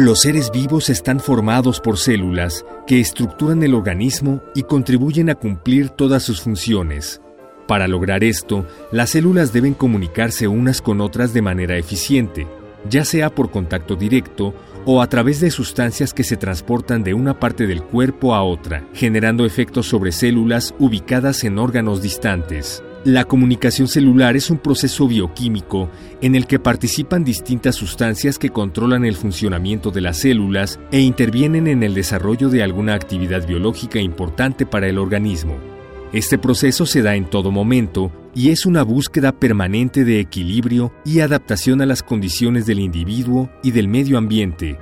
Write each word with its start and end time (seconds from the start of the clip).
Los 0.00 0.20
seres 0.20 0.52
vivos 0.52 0.90
están 0.90 1.18
formados 1.18 1.80
por 1.80 1.98
células 1.98 2.64
que 2.86 3.00
estructuran 3.00 3.64
el 3.64 3.74
organismo 3.74 4.40
y 4.54 4.62
contribuyen 4.62 5.28
a 5.28 5.34
cumplir 5.34 5.88
todas 5.88 6.22
sus 6.22 6.40
funciones. 6.40 7.20
Para 7.66 7.88
lograr 7.88 8.22
esto, 8.22 8.64
las 8.92 9.10
células 9.10 9.52
deben 9.52 9.74
comunicarse 9.74 10.46
unas 10.46 10.80
con 10.82 11.00
otras 11.00 11.32
de 11.32 11.42
manera 11.42 11.76
eficiente, 11.76 12.46
ya 12.88 13.04
sea 13.04 13.34
por 13.34 13.50
contacto 13.50 13.96
directo 13.96 14.54
o 14.86 15.02
a 15.02 15.08
través 15.08 15.40
de 15.40 15.50
sustancias 15.50 16.14
que 16.14 16.22
se 16.22 16.36
transportan 16.36 17.02
de 17.02 17.14
una 17.14 17.40
parte 17.40 17.66
del 17.66 17.82
cuerpo 17.82 18.36
a 18.36 18.44
otra, 18.44 18.86
generando 18.94 19.44
efectos 19.44 19.86
sobre 19.86 20.12
células 20.12 20.76
ubicadas 20.78 21.42
en 21.42 21.58
órganos 21.58 22.02
distantes. 22.02 22.84
La 23.08 23.24
comunicación 23.24 23.88
celular 23.88 24.36
es 24.36 24.50
un 24.50 24.58
proceso 24.58 25.08
bioquímico 25.08 25.88
en 26.20 26.34
el 26.34 26.46
que 26.46 26.58
participan 26.58 27.24
distintas 27.24 27.74
sustancias 27.74 28.38
que 28.38 28.50
controlan 28.50 29.06
el 29.06 29.16
funcionamiento 29.16 29.90
de 29.90 30.02
las 30.02 30.18
células 30.18 30.78
e 30.92 31.00
intervienen 31.00 31.68
en 31.68 31.82
el 31.82 31.94
desarrollo 31.94 32.50
de 32.50 32.62
alguna 32.62 32.92
actividad 32.92 33.46
biológica 33.46 33.98
importante 33.98 34.66
para 34.66 34.88
el 34.88 34.98
organismo. 34.98 35.56
Este 36.12 36.36
proceso 36.36 36.84
se 36.84 37.00
da 37.00 37.16
en 37.16 37.30
todo 37.30 37.50
momento 37.50 38.12
y 38.34 38.50
es 38.50 38.66
una 38.66 38.82
búsqueda 38.82 39.32
permanente 39.32 40.04
de 40.04 40.20
equilibrio 40.20 40.92
y 41.06 41.20
adaptación 41.20 41.80
a 41.80 41.86
las 41.86 42.02
condiciones 42.02 42.66
del 42.66 42.78
individuo 42.78 43.48
y 43.62 43.70
del 43.70 43.88
medio 43.88 44.18
ambiente. 44.18 44.78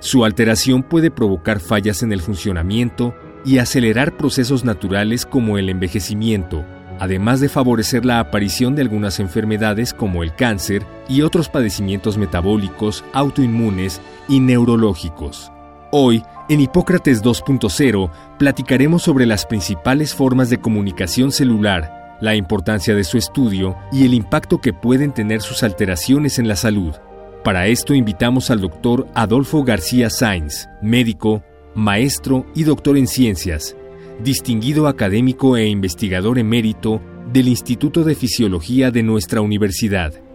Su 0.00 0.26
alteración 0.26 0.82
puede 0.82 1.10
provocar 1.10 1.60
fallas 1.60 2.02
en 2.02 2.12
el 2.12 2.20
funcionamiento 2.20 3.14
y 3.46 3.56
acelerar 3.56 4.18
procesos 4.18 4.66
naturales 4.66 5.24
como 5.24 5.56
el 5.56 5.70
envejecimiento, 5.70 6.62
además 7.00 7.40
de 7.40 7.48
favorecer 7.48 8.04
la 8.04 8.20
aparición 8.20 8.76
de 8.76 8.82
algunas 8.82 9.18
enfermedades 9.18 9.92
como 9.92 10.22
el 10.22 10.34
cáncer 10.34 10.86
y 11.08 11.22
otros 11.22 11.48
padecimientos 11.48 12.18
metabólicos, 12.18 13.02
autoinmunes 13.14 14.00
y 14.28 14.38
neurológicos. 14.38 15.50
Hoy, 15.90 16.22
en 16.48 16.60
Hipócrates 16.60 17.24
2.0, 17.24 18.10
platicaremos 18.38 19.02
sobre 19.02 19.26
las 19.26 19.46
principales 19.46 20.14
formas 20.14 20.50
de 20.50 20.58
comunicación 20.58 21.32
celular, 21.32 22.18
la 22.20 22.36
importancia 22.36 22.94
de 22.94 23.02
su 23.02 23.16
estudio 23.16 23.76
y 23.90 24.04
el 24.04 24.12
impacto 24.12 24.60
que 24.60 24.74
pueden 24.74 25.12
tener 25.12 25.40
sus 25.40 25.62
alteraciones 25.62 26.38
en 26.38 26.48
la 26.48 26.54
salud. 26.54 26.94
Para 27.42 27.66
esto 27.66 27.94
invitamos 27.94 28.50
al 28.50 28.60
doctor 28.60 29.08
Adolfo 29.14 29.64
García 29.64 30.10
Sainz, 30.10 30.68
médico, 30.82 31.42
maestro 31.74 32.44
y 32.54 32.64
doctor 32.64 32.98
en 32.98 33.06
ciencias, 33.06 33.74
distinguido 34.22 34.86
académico 34.86 35.56
e 35.56 35.66
investigador 35.66 36.38
emérito 36.38 37.00
del 37.32 37.48
Instituto 37.48 38.04
de 38.04 38.14
Fisiología 38.14 38.90
de 38.90 39.02
nuestra 39.02 39.40
universidad. 39.40 40.29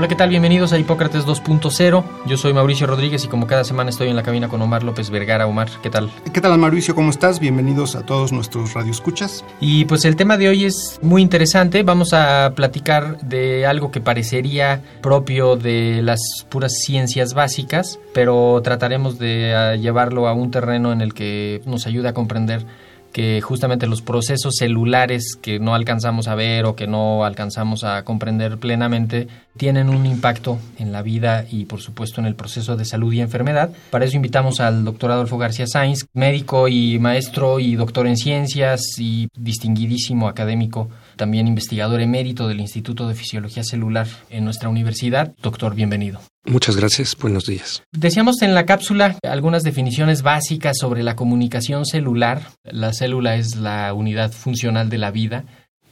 Hola, 0.00 0.08
¿qué 0.08 0.16
tal? 0.16 0.30
Bienvenidos 0.30 0.72
a 0.72 0.78
Hipócrates 0.78 1.26
2.0. 1.26 2.04
Yo 2.24 2.36
soy 2.38 2.54
Mauricio 2.54 2.86
Rodríguez 2.86 3.22
y 3.26 3.28
como 3.28 3.46
cada 3.46 3.64
semana 3.64 3.90
estoy 3.90 4.08
en 4.08 4.16
la 4.16 4.22
cabina 4.22 4.48
con 4.48 4.62
Omar 4.62 4.82
López 4.82 5.10
Vergara. 5.10 5.46
Omar, 5.46 5.68
¿qué 5.82 5.90
tal? 5.90 6.10
¿Qué 6.32 6.40
tal 6.40 6.56
Mauricio? 6.56 6.94
¿Cómo 6.94 7.10
estás? 7.10 7.38
Bienvenidos 7.38 7.96
a 7.96 8.06
todos 8.06 8.32
nuestros 8.32 8.72
radioescuchas. 8.72 9.44
Y 9.60 9.84
pues 9.84 10.06
el 10.06 10.16
tema 10.16 10.38
de 10.38 10.48
hoy 10.48 10.64
es 10.64 10.98
muy 11.02 11.20
interesante. 11.20 11.82
Vamos 11.82 12.14
a 12.14 12.54
platicar 12.56 13.20
de 13.20 13.66
algo 13.66 13.90
que 13.90 14.00
parecería 14.00 14.80
propio 15.02 15.56
de 15.56 16.00
las 16.00 16.46
puras 16.48 16.72
ciencias 16.82 17.34
básicas, 17.34 17.98
pero 18.14 18.58
trataremos 18.64 19.18
de 19.18 19.54
ah, 19.54 19.76
llevarlo 19.76 20.28
a 20.28 20.32
un 20.32 20.50
terreno 20.50 20.92
en 20.92 21.02
el 21.02 21.12
que 21.12 21.60
nos 21.66 21.86
ayude 21.86 22.08
a 22.08 22.14
comprender 22.14 22.64
que 23.12 23.40
justamente 23.40 23.86
los 23.86 24.02
procesos 24.02 24.54
celulares 24.56 25.36
que 25.40 25.58
no 25.58 25.74
alcanzamos 25.74 26.28
a 26.28 26.34
ver 26.34 26.64
o 26.64 26.76
que 26.76 26.86
no 26.86 27.24
alcanzamos 27.24 27.84
a 27.84 28.04
comprender 28.04 28.58
plenamente 28.58 29.28
tienen 29.56 29.88
un 29.88 30.06
impacto 30.06 30.58
en 30.78 30.92
la 30.92 31.02
vida 31.02 31.44
y 31.50 31.64
por 31.64 31.80
supuesto 31.80 32.20
en 32.20 32.26
el 32.26 32.34
proceso 32.34 32.76
de 32.76 32.84
salud 32.84 33.12
y 33.12 33.20
enfermedad. 33.20 33.70
Para 33.90 34.04
eso 34.04 34.16
invitamos 34.16 34.60
al 34.60 34.84
doctor 34.84 35.10
Adolfo 35.10 35.38
García 35.38 35.66
Sainz, 35.66 36.06
médico 36.14 36.68
y 36.68 36.98
maestro 36.98 37.58
y 37.58 37.74
doctor 37.74 38.06
en 38.06 38.16
ciencias 38.16 38.80
y 38.98 39.28
distinguidísimo 39.36 40.28
académico, 40.28 40.88
también 41.20 41.46
investigador 41.46 42.00
emérito 42.00 42.48
del 42.48 42.60
Instituto 42.60 43.06
de 43.06 43.14
Fisiología 43.14 43.62
Celular 43.62 44.08
en 44.30 44.42
nuestra 44.42 44.70
universidad. 44.70 45.34
Doctor, 45.42 45.74
bienvenido. 45.74 46.18
Muchas 46.46 46.78
gracias, 46.78 47.14
buenos 47.14 47.44
días. 47.44 47.82
Decíamos 47.92 48.40
en 48.40 48.54
la 48.54 48.64
cápsula 48.64 49.18
algunas 49.22 49.62
definiciones 49.62 50.22
básicas 50.22 50.78
sobre 50.80 51.02
la 51.02 51.16
comunicación 51.16 51.84
celular. 51.84 52.48
La 52.64 52.94
célula 52.94 53.36
es 53.36 53.56
la 53.56 53.92
unidad 53.92 54.32
funcional 54.32 54.88
de 54.88 54.96
la 54.96 55.10
vida. 55.10 55.44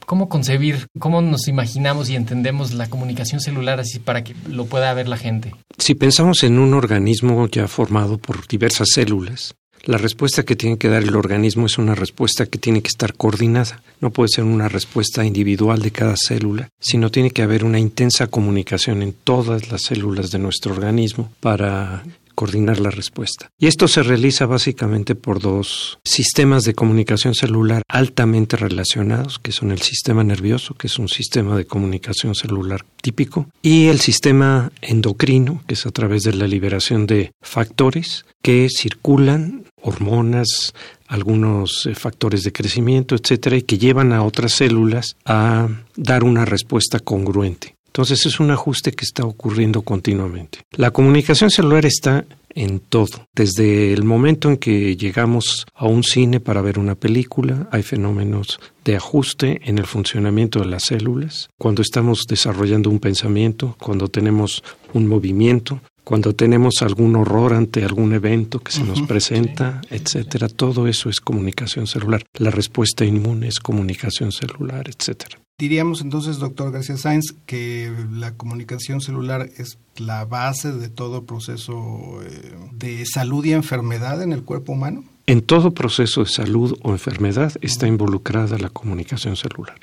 ¿Cómo 0.07 0.29
concebir, 0.29 0.87
cómo 0.97 1.21
nos 1.21 1.47
imaginamos 1.47 2.09
y 2.09 2.15
entendemos 2.15 2.73
la 2.73 2.89
comunicación 2.89 3.39
celular 3.39 3.79
así 3.79 3.99
para 3.99 4.23
que 4.23 4.33
lo 4.49 4.65
pueda 4.65 4.91
ver 4.95 5.07
la 5.07 5.17
gente? 5.17 5.53
Si 5.77 5.93
pensamos 5.93 6.41
en 6.41 6.57
un 6.57 6.73
organismo 6.73 7.47
ya 7.49 7.67
formado 7.67 8.17
por 8.17 8.47
diversas 8.47 8.87
células, 8.95 9.53
la 9.85 9.97
respuesta 9.97 10.43
que 10.43 10.55
tiene 10.55 10.77
que 10.77 10.89
dar 10.89 11.03
el 11.03 11.15
organismo 11.15 11.65
es 11.65 11.77
una 11.77 11.95
respuesta 11.95 12.45
que 12.45 12.57
tiene 12.57 12.81
que 12.81 12.89
estar 12.89 13.13
coordinada. 13.13 13.81
No 14.01 14.11
puede 14.11 14.29
ser 14.29 14.43
una 14.43 14.69
respuesta 14.69 15.25
individual 15.25 15.81
de 15.81 15.91
cada 15.91 16.15
célula, 16.15 16.69
sino 16.79 17.11
tiene 17.11 17.31
que 17.31 17.41
haber 17.41 17.63
una 17.63 17.79
intensa 17.79 18.27
comunicación 18.27 19.01
en 19.01 19.13
todas 19.13 19.71
las 19.71 19.83
células 19.83 20.31
de 20.31 20.39
nuestro 20.39 20.73
organismo 20.73 21.31
para 21.39 22.03
coordinar 22.39 22.79
la 22.79 22.89
respuesta. 22.89 23.51
Y 23.59 23.67
esto 23.67 23.89
se 23.89 24.01
realiza 24.01 24.45
básicamente 24.45 25.13
por 25.13 25.41
dos 25.41 25.99
sistemas 26.05 26.63
de 26.63 26.73
comunicación 26.73 27.35
celular 27.35 27.81
altamente 27.89 28.55
relacionados, 28.55 29.39
que 29.39 29.51
son 29.51 29.71
el 29.71 29.81
sistema 29.81 30.23
nervioso, 30.23 30.73
que 30.75 30.87
es 30.87 30.97
un 30.99 31.09
sistema 31.09 31.57
de 31.57 31.65
comunicación 31.65 32.35
celular 32.35 32.85
típico, 33.01 33.49
y 33.61 33.87
el 33.87 33.99
sistema 33.99 34.71
endocrino, 34.81 35.61
que 35.67 35.73
es 35.73 35.85
a 35.85 35.91
través 35.91 36.23
de 36.23 36.31
la 36.31 36.47
liberación 36.47 37.07
de 37.07 37.33
factores 37.41 38.23
que 38.41 38.69
circulan, 38.69 39.65
hormonas, 39.81 40.73
algunos 41.09 41.87
eh, 41.87 41.93
factores 41.95 42.43
de 42.43 42.53
crecimiento, 42.53 43.15
etcétera, 43.15 43.57
y 43.57 43.63
que 43.63 43.77
llevan 43.77 44.13
a 44.13 44.23
otras 44.23 44.53
células 44.53 45.17
a 45.25 45.67
dar 45.97 46.23
una 46.23 46.45
respuesta 46.45 47.01
congruente. 47.01 47.75
Entonces 47.89 48.25
es 48.27 48.39
un 48.39 48.51
ajuste 48.51 48.91
que 48.91 49.03
está 49.03 49.25
ocurriendo 49.25 49.81
continuamente. 49.81 50.59
La 50.77 50.91
comunicación 50.91 51.49
celular 51.49 51.87
está 51.87 52.25
en 52.53 52.79
todo. 52.79 53.27
Desde 53.33 53.93
el 53.93 54.03
momento 54.03 54.49
en 54.49 54.57
que 54.57 54.95
llegamos 54.95 55.65
a 55.73 55.85
un 55.85 56.03
cine 56.03 56.39
para 56.39 56.61
ver 56.61 56.77
una 56.77 56.95
película, 56.95 57.67
hay 57.71 57.81
fenómenos 57.81 58.59
de 58.85 58.95
ajuste 58.95 59.61
en 59.63 59.79
el 59.79 59.85
funcionamiento 59.85 60.59
de 60.59 60.65
las 60.65 60.83
células. 60.83 61.49
Cuando 61.57 61.81
estamos 61.81 62.25
desarrollando 62.27 62.89
un 62.89 62.99
pensamiento, 62.99 63.75
cuando 63.79 64.07
tenemos 64.07 64.63
un 64.93 65.07
movimiento, 65.07 65.81
cuando 66.03 66.33
tenemos 66.33 66.81
algún 66.81 67.15
horror 67.15 67.53
ante 67.53 67.83
algún 67.83 68.13
evento 68.13 68.59
que 68.59 68.71
se 68.71 68.83
nos 68.83 69.01
presenta, 69.03 69.81
etcétera, 69.89 70.47
todo 70.47 70.87
eso 70.87 71.09
es 71.09 71.21
comunicación 71.21 71.87
celular. 71.87 72.23
La 72.37 72.51
respuesta 72.51 73.05
inmune 73.05 73.47
es 73.47 73.59
comunicación 73.59 74.31
celular, 74.31 74.89
etcétera. 74.89 75.39
Diríamos 75.59 75.99
entonces, 75.99 76.39
doctor 76.39 76.71
García 76.71 76.95
Sáenz, 76.95 77.35
que 77.45 77.91
la 78.13 78.31
comunicación 78.31 79.01
celular 79.01 79.49
es 79.57 79.77
la 79.97 80.23
base 80.23 80.71
de 80.71 80.87
todo 80.87 81.25
proceso 81.25 82.21
eh, 82.23 82.55
de 82.71 83.05
salud 83.05 83.43
y 83.43 83.51
enfermedad 83.51 84.23
en 84.23 84.31
el 84.31 84.43
cuerpo 84.43 84.71
humano. 84.71 85.03
En 85.27 85.41
todo 85.41 85.71
proceso 85.71 86.23
de 86.23 86.29
salud 86.29 86.77
o 86.81 86.91
enfermedad 86.91 87.51
está 87.59 87.87
involucrada 87.87 88.57
la 88.57 88.69
comunicación 88.69 89.35
celular. 89.35 89.77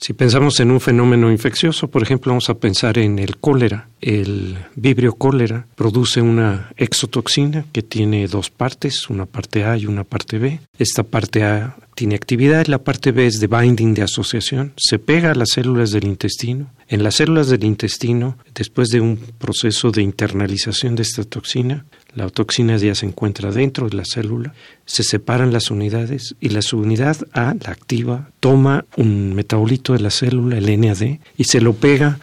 Si 0.00 0.12
pensamos 0.12 0.60
en 0.60 0.70
un 0.70 0.80
fenómeno 0.80 1.32
infeccioso, 1.32 1.88
por 1.88 2.04
ejemplo, 2.04 2.30
vamos 2.30 2.48
a 2.48 2.54
pensar 2.54 2.98
en 2.98 3.18
el 3.18 3.38
cólera. 3.38 3.88
El 4.00 4.56
vibrio 4.76 5.14
cólera 5.14 5.66
produce 5.74 6.22
una 6.22 6.70
exotoxina 6.76 7.64
que 7.72 7.82
tiene 7.82 8.28
dos 8.28 8.50
partes, 8.50 9.10
una 9.10 9.26
parte 9.26 9.64
A 9.64 9.76
y 9.76 9.86
una 9.86 10.04
parte 10.04 10.38
B. 10.38 10.60
Esta 10.78 11.02
parte 11.02 11.42
A 11.42 11.76
tiene 11.98 12.14
actividad, 12.14 12.68
la 12.68 12.78
parte 12.78 13.10
B 13.10 13.26
es 13.26 13.40
de 13.40 13.48
binding, 13.48 13.92
de 13.92 14.02
asociación, 14.02 14.72
se 14.76 15.00
pega 15.00 15.32
a 15.32 15.34
las 15.34 15.48
células 15.54 15.90
del 15.90 16.04
intestino. 16.04 16.70
En 16.86 17.02
las 17.02 17.16
células 17.16 17.48
del 17.48 17.64
intestino, 17.64 18.38
después 18.54 18.90
de 18.90 19.00
un 19.00 19.16
proceso 19.16 19.90
de 19.90 20.02
internalización 20.02 20.94
de 20.94 21.02
esta 21.02 21.24
toxina, 21.24 21.86
la 22.14 22.28
toxina 22.28 22.76
ya 22.76 22.94
se 22.94 23.04
encuentra 23.04 23.50
dentro 23.50 23.88
de 23.88 23.96
la 23.96 24.04
célula, 24.04 24.54
se 24.86 25.02
separan 25.02 25.52
las 25.52 25.72
unidades 25.72 26.36
y 26.38 26.50
la 26.50 26.60
unidad 26.72 27.16
A, 27.32 27.56
la 27.60 27.72
activa, 27.72 28.30
toma 28.38 28.84
un 28.96 29.34
metabolito 29.34 29.92
de 29.92 29.98
la 29.98 30.10
célula, 30.10 30.56
el 30.56 30.80
NAD, 30.80 31.18
y 31.36 31.44
se 31.44 31.60
lo 31.60 31.72
pega 31.72 32.20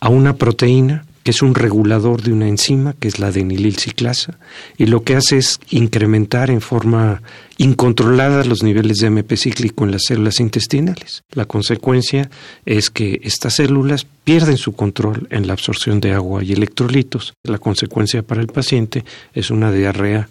a 0.00 0.08
una 0.08 0.36
proteína 0.36 1.04
que 1.28 1.32
es 1.32 1.42
un 1.42 1.54
regulador 1.54 2.22
de 2.22 2.32
una 2.32 2.48
enzima, 2.48 2.94
que 2.94 3.06
es 3.06 3.18
la 3.18 3.26
adenililciclasa, 3.26 4.38
y 4.78 4.86
lo 4.86 5.02
que 5.02 5.14
hace 5.14 5.36
es 5.36 5.60
incrementar 5.68 6.48
en 6.48 6.62
forma 6.62 7.20
incontrolada 7.58 8.44
los 8.44 8.62
niveles 8.62 8.96
de 8.96 9.08
AMP 9.08 9.34
cíclico 9.36 9.84
en 9.84 9.90
las 9.90 10.04
células 10.06 10.40
intestinales. 10.40 11.24
La 11.32 11.44
consecuencia 11.44 12.30
es 12.64 12.88
que 12.88 13.20
estas 13.24 13.56
células 13.56 14.06
pierden 14.24 14.56
su 14.56 14.72
control 14.72 15.28
en 15.30 15.46
la 15.46 15.52
absorción 15.52 16.00
de 16.00 16.14
agua 16.14 16.42
y 16.42 16.54
electrolitos. 16.54 17.34
La 17.44 17.58
consecuencia 17.58 18.22
para 18.22 18.40
el 18.40 18.46
paciente 18.46 19.04
es 19.34 19.50
una 19.50 19.70
diarrea 19.70 20.30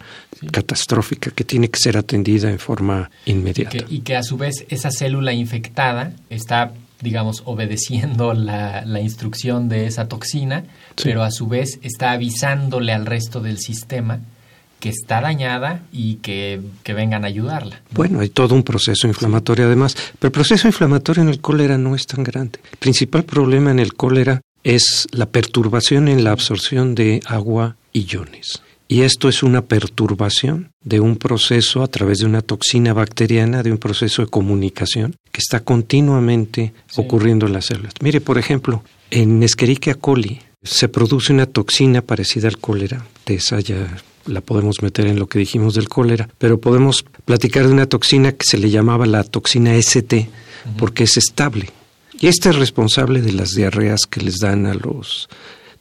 catastrófica 0.50 1.30
que 1.30 1.44
tiene 1.44 1.68
que 1.70 1.78
ser 1.78 1.96
atendida 1.96 2.50
en 2.50 2.58
forma 2.58 3.08
inmediata. 3.24 3.76
Y 3.76 3.80
que, 3.82 3.94
y 3.94 4.00
que 4.00 4.16
a 4.16 4.24
su 4.24 4.36
vez 4.36 4.66
esa 4.68 4.90
célula 4.90 5.32
infectada 5.32 6.12
está 6.28 6.72
digamos, 7.00 7.42
obedeciendo 7.44 8.34
la, 8.34 8.84
la, 8.84 9.00
instrucción 9.00 9.68
de 9.68 9.86
esa 9.86 10.08
toxina, 10.08 10.64
sí. 10.96 11.04
pero 11.04 11.22
a 11.22 11.30
su 11.30 11.46
vez 11.46 11.78
está 11.82 12.12
avisándole 12.12 12.92
al 12.92 13.06
resto 13.06 13.40
del 13.40 13.58
sistema 13.58 14.20
que 14.80 14.88
está 14.90 15.20
dañada 15.20 15.82
y 15.92 16.16
que, 16.16 16.60
que, 16.84 16.94
vengan 16.94 17.24
a 17.24 17.28
ayudarla. 17.28 17.82
Bueno, 17.90 18.20
hay 18.20 18.28
todo 18.28 18.54
un 18.54 18.62
proceso 18.62 19.06
inflamatorio 19.08 19.66
además, 19.66 19.96
pero 20.18 20.28
el 20.28 20.32
proceso 20.32 20.68
inflamatorio 20.68 21.22
en 21.22 21.28
el 21.28 21.40
cólera 21.40 21.78
no 21.78 21.94
es 21.94 22.06
tan 22.06 22.22
grande. 22.22 22.60
El 22.70 22.78
principal 22.78 23.24
problema 23.24 23.70
en 23.70 23.80
el 23.80 23.94
cólera 23.94 24.40
es 24.62 25.08
la 25.12 25.26
perturbación 25.26 26.08
en 26.08 26.24
la 26.24 26.32
absorción 26.32 26.94
de 26.94 27.20
agua 27.26 27.76
y 27.92 28.06
iones. 28.12 28.62
Y 28.90 29.02
esto 29.02 29.28
es 29.28 29.42
una 29.42 29.66
perturbación 29.66 30.72
de 30.82 30.98
un 30.98 31.16
proceso 31.16 31.82
a 31.82 31.88
través 31.88 32.20
de 32.20 32.24
una 32.26 32.40
toxina 32.40 32.94
bacteriana, 32.94 33.62
de 33.62 33.70
un 33.70 33.76
proceso 33.76 34.22
de 34.22 34.28
comunicación 34.28 35.14
que 35.30 35.40
está 35.40 35.60
continuamente 35.60 36.72
sí. 36.86 36.98
ocurriendo 36.98 37.46
en 37.46 37.52
las 37.52 37.66
células. 37.66 37.92
Mire, 38.00 38.22
por 38.22 38.38
ejemplo, 38.38 38.82
en 39.10 39.42
Escherichia 39.42 39.94
coli 39.94 40.40
se 40.62 40.88
produce 40.88 41.34
una 41.34 41.44
toxina 41.44 42.00
parecida 42.00 42.48
al 42.48 42.56
cólera, 42.56 43.06
de 43.26 43.34
esa 43.34 43.60
ya 43.60 43.98
la 44.24 44.40
podemos 44.40 44.82
meter 44.82 45.06
en 45.06 45.18
lo 45.18 45.26
que 45.26 45.38
dijimos 45.38 45.74
del 45.74 45.88
cólera, 45.88 46.28
pero 46.38 46.58
podemos 46.58 47.04
platicar 47.26 47.66
de 47.66 47.72
una 47.72 47.86
toxina 47.86 48.32
que 48.32 48.46
se 48.46 48.58
le 48.58 48.70
llamaba 48.70 49.04
la 49.04 49.22
toxina 49.22 49.74
ST, 49.76 50.16
uh 50.16 50.18
-huh. 50.18 50.76
porque 50.76 51.04
es 51.04 51.16
estable. 51.18 51.70
Y 52.20 52.26
esta 52.26 52.50
es 52.50 52.56
responsable 52.56 53.20
de 53.22 53.32
las 53.32 53.50
diarreas 53.50 54.00
que 54.08 54.20
les 54.20 54.38
dan 54.38 54.66
a 54.66 54.74
los 54.74 55.28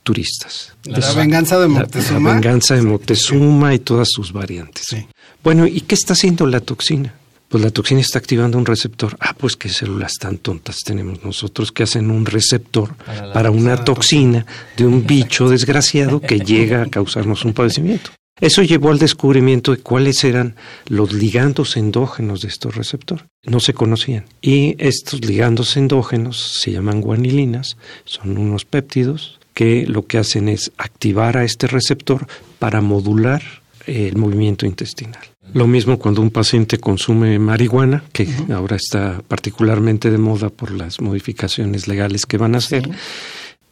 turistas. 0.07 0.71
La, 0.85 0.99
la 0.99 1.13
venganza 1.15 1.59
de 1.59 1.67
Moctezuma. 1.67 2.19
La, 2.19 2.29
la, 2.29 2.33
venganza 2.35 2.75
de 2.75 2.81
Moctezuma 2.81 3.73
y 3.73 3.79
todas 3.79 4.07
sus 4.09 4.31
variantes. 4.31 4.85
Sí. 4.87 5.05
Bueno, 5.43 5.67
¿y 5.67 5.81
qué 5.81 5.95
está 5.95 6.13
haciendo 6.13 6.47
la 6.47 6.61
toxina? 6.61 7.13
Pues 7.49 7.61
la 7.61 7.71
toxina 7.71 7.99
está 7.99 8.17
activando 8.17 8.57
un 8.57 8.65
receptor. 8.65 9.17
Ah, 9.19 9.35
pues 9.37 9.57
qué 9.57 9.67
células 9.67 10.13
tan 10.13 10.37
tontas 10.37 10.77
tenemos 10.85 11.25
nosotros 11.25 11.73
que 11.73 11.83
hacen 11.83 12.09
un 12.09 12.25
receptor 12.25 12.95
para, 12.95 13.33
para 13.33 13.51
una 13.51 13.83
toxina, 13.83 14.45
toxina 14.45 14.45
de 14.77 14.85
un 14.85 15.05
bicho 15.05 15.49
desgraciado 15.55 16.21
que 16.21 16.39
llega 16.39 16.83
a 16.83 16.85
causarnos 16.85 17.43
un 17.43 17.51
padecimiento. 17.51 18.11
Eso 18.39 18.61
llevó 18.61 18.91
al 18.91 18.99
descubrimiento 18.99 19.71
de 19.71 19.79
cuáles 19.79 20.23
eran 20.23 20.55
los 20.87 21.11
ligandos 21.11 21.75
endógenos 21.75 22.41
de 22.41 22.47
estos 22.47 22.75
receptores. 22.75 23.25
No 23.43 23.59
se 23.59 23.73
conocían. 23.73 24.25
Y 24.41 24.75
estos 24.77 25.25
ligandos 25.25 25.75
endógenos 25.75 26.59
se 26.61 26.71
llaman 26.71 27.01
guanilinas, 27.01 27.75
son 28.05 28.37
unos 28.37 28.63
péptidos 28.63 29.37
que 29.57 29.87
lo 29.87 30.05
que 30.05 30.19
hacen 30.19 30.49
es 30.49 30.71
activar 30.77 31.35
a 31.35 31.43
este 31.43 31.65
receptor 31.65 32.27
para 32.59 32.79
modular 32.79 33.41
el 33.87 34.15
movimiento 34.15 34.67
intestinal. 34.67 35.23
Lo 35.51 35.65
mismo 35.65 35.97
cuando 35.97 36.21
un 36.21 36.29
paciente 36.29 36.77
consume 36.77 37.39
marihuana, 37.39 38.03
que 38.13 38.25
uh 38.25 38.27
-huh. 38.27 38.53
ahora 38.53 38.75
está 38.75 39.23
particularmente 39.27 40.11
de 40.11 40.19
moda 40.19 40.49
por 40.49 40.69
las 40.69 41.01
modificaciones 41.01 41.87
legales 41.87 42.27
que 42.27 42.37
van 42.37 42.53
a 42.53 42.59
hacer. 42.59 42.83
Sí. 42.83 42.91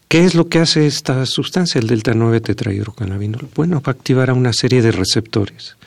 ¿Qué 0.07 0.25
es 0.25 0.33
lo 0.33 0.47
que 0.47 0.57
hace 0.57 0.87
esta 0.87 1.23
sustancia, 1.27 1.77
el 1.77 1.85
delta 1.85 2.15
9 2.15 2.41
tetrahidrocannabinol? 2.41 3.49
Bueno, 3.53 3.75
va 3.75 3.91
a 3.91 3.91
activar 3.91 4.31
a 4.31 4.33
una 4.33 4.53
serie 4.53 4.81
de 4.81 4.91
receptores. 4.91 5.77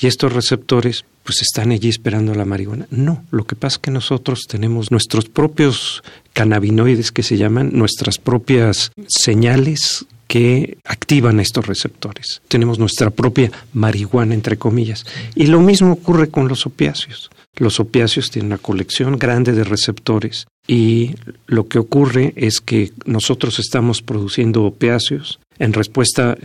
Y 0.00 0.06
estos 0.06 0.32
receptores 0.32 1.04
pues 1.24 1.42
están 1.42 1.70
allí 1.70 1.88
esperando 1.88 2.34
la 2.34 2.44
marihuana. 2.44 2.86
No, 2.90 3.24
lo 3.30 3.44
que 3.44 3.54
pasa 3.54 3.76
es 3.76 3.78
que 3.78 3.90
nosotros 3.90 4.46
tenemos 4.48 4.90
nuestros 4.90 5.26
propios 5.26 6.02
cannabinoides 6.32 7.12
que 7.12 7.22
se 7.22 7.36
llaman 7.36 7.70
nuestras 7.72 8.18
propias 8.18 8.92
señales 9.06 10.06
que 10.26 10.78
activan 10.84 11.40
estos 11.40 11.66
receptores. 11.66 12.40
Tenemos 12.48 12.78
nuestra 12.78 13.10
propia 13.10 13.52
marihuana, 13.74 14.34
entre 14.34 14.56
comillas. 14.56 15.04
Y 15.34 15.46
lo 15.46 15.60
mismo 15.60 15.92
ocurre 15.92 16.30
con 16.30 16.48
los 16.48 16.64
opiáceos. 16.64 17.30
Los 17.56 17.80
opiáceos 17.80 18.30
tienen 18.30 18.46
una 18.46 18.58
colección 18.58 19.18
grande 19.18 19.52
de 19.52 19.62
receptores 19.62 20.46
y 20.66 21.16
lo 21.46 21.68
que 21.68 21.78
ocurre 21.78 22.32
es 22.36 22.60
que 22.60 22.92
nosotros 23.04 23.58
estamos 23.58 24.00
produciendo 24.00 24.64
opiáceos 24.64 25.38
en 25.58 25.74
respuesta 25.74 26.38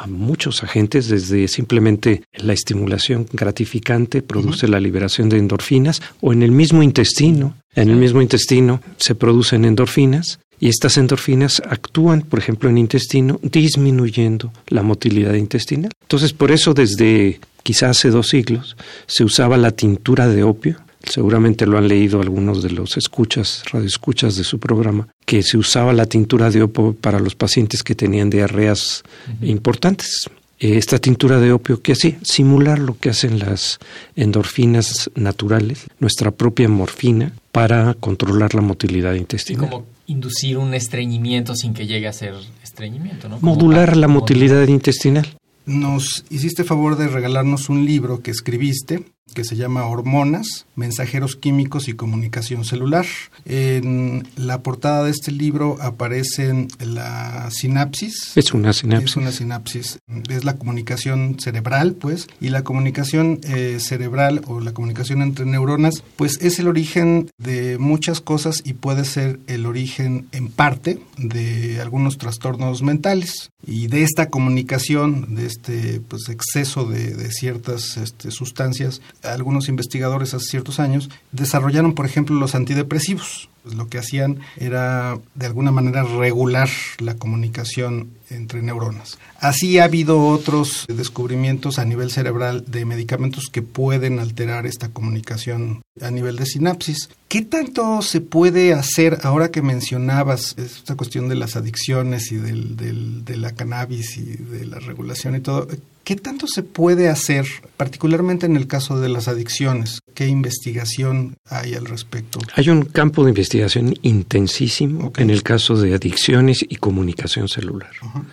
a 0.00 0.06
muchos 0.06 0.64
agentes, 0.64 1.08
desde 1.08 1.46
simplemente 1.46 2.22
la 2.32 2.54
estimulación 2.54 3.26
gratificante 3.30 4.22
produce 4.22 4.64
uh 4.64 4.68
-huh. 4.68 4.72
la 4.72 4.80
liberación 4.80 5.28
de 5.28 5.36
endorfinas 5.36 6.00
o 6.22 6.32
en 6.32 6.42
el 6.42 6.52
mismo 6.52 6.82
intestino, 6.82 7.54
en 7.74 7.90
el 7.90 7.96
mismo 7.96 8.22
intestino 8.22 8.80
se 8.96 9.14
producen 9.14 9.66
endorfinas 9.66 10.40
y 10.58 10.68
estas 10.68 10.96
endorfinas 10.96 11.62
actúan, 11.68 12.22
por 12.22 12.38
ejemplo, 12.38 12.70
en 12.70 12.76
el 12.76 12.82
intestino, 12.82 13.38
disminuyendo 13.42 14.52
la 14.68 14.82
motilidad 14.82 15.34
intestinal. 15.34 15.92
Entonces, 16.02 16.32
por 16.32 16.50
eso 16.50 16.72
desde 16.72 17.38
quizás 17.62 17.90
hace 17.90 18.08
dos 18.10 18.28
siglos 18.28 18.76
se 19.06 19.22
usaba 19.24 19.58
la 19.58 19.70
tintura 19.70 20.28
de 20.28 20.42
opio 20.44 20.76
seguramente 21.04 21.66
lo 21.66 21.78
han 21.78 21.88
leído 21.88 22.20
algunos 22.20 22.62
de 22.62 22.70
los 22.70 22.96
escuchas, 22.96 23.62
radioescuchas 23.72 24.36
de 24.36 24.44
su 24.44 24.58
programa, 24.58 25.08
que 25.24 25.42
se 25.42 25.58
usaba 25.58 25.92
la 25.92 26.06
tintura 26.06 26.50
de 26.50 26.62
opio 26.62 26.94
para 26.94 27.20
los 27.20 27.34
pacientes 27.34 27.82
que 27.82 27.94
tenían 27.94 28.30
diarreas 28.30 29.02
uh 29.28 29.44
-huh. 29.44 29.48
importantes. 29.48 30.28
Esta 30.58 30.98
tintura 30.98 31.40
de 31.40 31.52
opio 31.52 31.80
que 31.80 31.92
hacía 31.92 32.18
simular 32.22 32.78
lo 32.78 32.98
que 32.98 33.08
hacen 33.08 33.38
las 33.38 33.78
endorfinas 34.14 35.10
naturales, 35.14 35.86
nuestra 36.00 36.32
propia 36.32 36.68
morfina, 36.68 37.32
para 37.50 37.94
controlar 37.94 38.54
la 38.54 38.60
motilidad 38.60 39.14
intestinal. 39.14 39.64
Y 39.64 39.70
como 39.70 39.86
inducir 40.06 40.58
un 40.58 40.74
estreñimiento 40.74 41.54
sin 41.54 41.72
que 41.72 41.86
llegue 41.86 42.08
a 42.08 42.12
ser 42.12 42.34
estreñimiento, 42.62 43.28
¿no? 43.28 43.38
Modular 43.40 43.96
la 43.96 44.08
motilidad 44.08 44.66
intestinal. 44.68 45.26
Nos 45.66 46.24
hiciste 46.30 46.64
favor 46.64 46.96
de 46.96 47.08
regalarnos 47.08 47.68
un 47.68 47.86
libro 47.86 48.20
que 48.20 48.30
escribiste 48.30 49.04
que 49.34 49.44
se 49.44 49.56
llama 49.56 49.86
Hormonas, 49.86 50.66
Mensajeros 50.76 51.36
Químicos 51.36 51.88
y 51.88 51.94
Comunicación 51.94 52.64
Celular. 52.64 53.06
En 53.44 54.28
la 54.36 54.62
portada 54.62 55.04
de 55.04 55.10
este 55.10 55.32
libro 55.32 55.76
aparece 55.80 56.68
la 56.78 57.50
sinapsis. 57.50 58.36
Es 58.36 58.52
una 58.52 58.72
sinapsis. 58.72 59.10
Es 59.10 59.16
una 59.16 59.32
sinapsis. 59.32 59.98
Es 60.28 60.44
la 60.44 60.56
comunicación 60.56 61.36
cerebral, 61.38 61.94
pues, 61.94 62.28
y 62.40 62.48
la 62.48 62.64
comunicación 62.64 63.40
eh, 63.44 63.78
cerebral 63.80 64.42
o 64.46 64.60
la 64.60 64.72
comunicación 64.72 65.22
entre 65.22 65.46
neuronas, 65.46 66.02
pues 66.16 66.38
es 66.40 66.58
el 66.58 66.68
origen 66.68 67.30
de 67.38 67.78
muchas 67.78 68.20
cosas 68.20 68.62
y 68.64 68.74
puede 68.74 69.04
ser 69.04 69.40
el 69.46 69.66
origen 69.66 70.26
en 70.32 70.48
parte 70.48 71.00
de 71.16 71.80
algunos 71.80 72.18
trastornos 72.18 72.82
mentales. 72.82 73.50
Y 73.66 73.88
de 73.88 74.02
esta 74.02 74.30
comunicación, 74.30 75.34
de 75.34 75.46
este 75.46 76.00
pues, 76.00 76.28
exceso 76.30 76.86
de, 76.86 77.14
de 77.14 77.30
ciertas 77.30 77.98
este, 77.98 78.30
sustancias, 78.30 79.02
algunos 79.22 79.68
investigadores 79.68 80.34
hace 80.34 80.46
ciertos 80.46 80.80
años 80.80 81.10
desarrollaron, 81.32 81.94
por 81.94 82.06
ejemplo, 82.06 82.36
los 82.36 82.54
antidepresivos. 82.54 83.48
Pues 83.62 83.74
lo 83.74 83.88
que 83.88 83.98
hacían 83.98 84.40
era, 84.56 85.18
de 85.34 85.46
alguna 85.46 85.70
manera, 85.70 86.02
regular 86.02 86.70
la 86.98 87.16
comunicación 87.16 88.08
entre 88.30 88.62
neuronas. 88.62 89.18
Así 89.38 89.78
ha 89.78 89.84
habido 89.84 90.26
otros 90.28 90.86
descubrimientos 90.88 91.78
a 91.78 91.84
nivel 91.84 92.10
cerebral 92.10 92.64
de 92.66 92.86
medicamentos 92.86 93.50
que 93.52 93.60
pueden 93.60 94.18
alterar 94.18 94.66
esta 94.66 94.88
comunicación 94.88 95.82
a 96.00 96.10
nivel 96.10 96.36
de 96.36 96.46
sinapsis. 96.46 97.10
¿Qué 97.28 97.42
tanto 97.42 98.00
se 98.00 98.22
puede 98.22 98.72
hacer 98.72 99.18
ahora 99.24 99.50
que 99.50 99.60
mencionabas 99.60 100.54
esta 100.56 100.96
cuestión 100.96 101.28
de 101.28 101.34
las 101.34 101.54
adicciones 101.56 102.32
y 102.32 102.36
del, 102.36 102.76
del, 102.76 103.26
de 103.26 103.36
la 103.36 103.52
cannabis 103.52 104.16
y 104.16 104.36
de 104.36 104.64
la 104.64 104.78
regulación 104.78 105.36
y 105.36 105.40
todo? 105.40 105.68
¿Qué 106.10 106.16
tanto 106.16 106.48
se 106.48 106.64
puede 106.64 107.08
hacer, 107.08 107.46
particularmente 107.76 108.44
en 108.44 108.56
el 108.56 108.66
caso 108.66 108.98
de 108.98 109.08
las 109.08 109.28
adicciones? 109.28 110.00
¿Qué 110.12 110.26
investigación 110.26 111.36
hay 111.48 111.74
al 111.74 111.86
respecto? 111.86 112.40
Hay 112.56 112.68
un 112.68 112.82
campo 112.82 113.22
de 113.22 113.28
investigación 113.28 113.94
intensísimo 114.02 115.06
okay. 115.06 115.22
en 115.22 115.30
el 115.30 115.44
caso 115.44 115.76
de 115.76 115.94
adicciones 115.94 116.64
y 116.68 116.74
comunicación 116.78 117.46
celular. 117.46 117.92
Uh 118.02 118.06
-huh. 118.06 118.24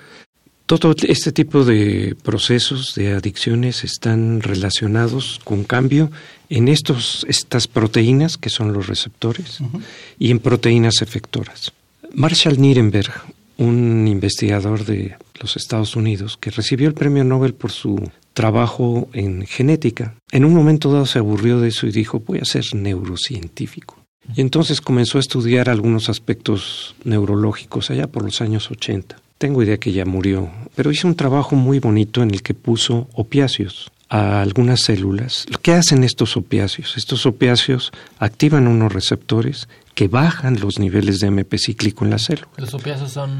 Todo 0.65 0.95
este 1.07 1.31
tipo 1.31 1.65
de 1.65 2.15
procesos 2.23 2.95
de 2.95 3.13
adicciones 3.13 3.83
están 3.83 4.41
relacionados 4.41 5.39
con 5.43 5.63
cambio 5.63 6.09
en 6.49 6.69
estos, 6.69 7.27
estas 7.29 7.67
proteínas 7.67 8.37
que 8.39 8.49
son 8.49 8.73
los 8.73 8.87
receptores 8.87 9.59
y 10.17 10.31
en 10.31 10.39
proteínas 10.39 11.03
efectoras. 11.03 11.73
Marshall 12.15 12.59
Nirenberg, 12.59 13.13
un 13.57 14.07
investigador 14.07 14.85
de 14.85 15.15
los 15.39 15.55
Estados 15.55 15.95
Unidos 15.95 16.37
que 16.39 16.51
recibió 16.51 16.87
el 16.87 16.93
premio 16.93 17.23
Nobel 17.23 17.53
por 17.53 17.71
su 17.71 18.09
trabajo 18.33 19.09
en 19.13 19.45
genética, 19.45 20.15
en 20.31 20.45
un 20.45 20.53
momento 20.53 20.91
dado 20.91 21.05
se 21.05 21.19
aburrió 21.19 21.59
de 21.59 21.69
eso 21.69 21.87
y 21.87 21.91
dijo 21.91 22.19
voy 22.19 22.39
a 22.39 22.45
ser 22.45 22.63
neurocientífico. 22.73 23.97
Y 24.35 24.41
entonces 24.41 24.81
comenzó 24.81 25.17
a 25.17 25.21
estudiar 25.21 25.69
algunos 25.69 26.09
aspectos 26.09 26.95
neurológicos 27.03 27.89
allá 27.89 28.07
por 28.07 28.23
los 28.23 28.41
años 28.41 28.69
80. 28.69 29.19
Tengo 29.37 29.63
idea 29.63 29.77
que 29.77 29.91
ya 29.91 30.05
murió, 30.05 30.49
pero 30.75 30.91
hizo 30.91 31.07
un 31.07 31.15
trabajo 31.15 31.55
muy 31.55 31.79
bonito 31.79 32.21
en 32.23 32.31
el 32.31 32.41
que 32.41 32.53
puso 32.53 33.07
opiáceos 33.13 33.91
a 34.09 34.41
algunas 34.41 34.81
células. 34.81 35.45
¿Qué 35.61 35.73
hacen 35.73 36.03
estos 36.03 36.37
opiáceos? 36.37 36.97
Estos 36.97 37.25
opiáceos 37.25 37.91
activan 38.19 38.67
unos 38.67 38.91
receptores 38.91 39.67
que 39.97 40.07
bajan 40.07 40.59
los 40.59 40.77
niveles 40.77 41.21
de 41.21 41.25
MP 41.25 41.57
cíclico 41.57 42.05
en 42.05 42.11
la 42.11 42.19
célula. 42.19 42.49
Los 42.57 42.75
opiáceos 42.75 43.11
son 43.11 43.31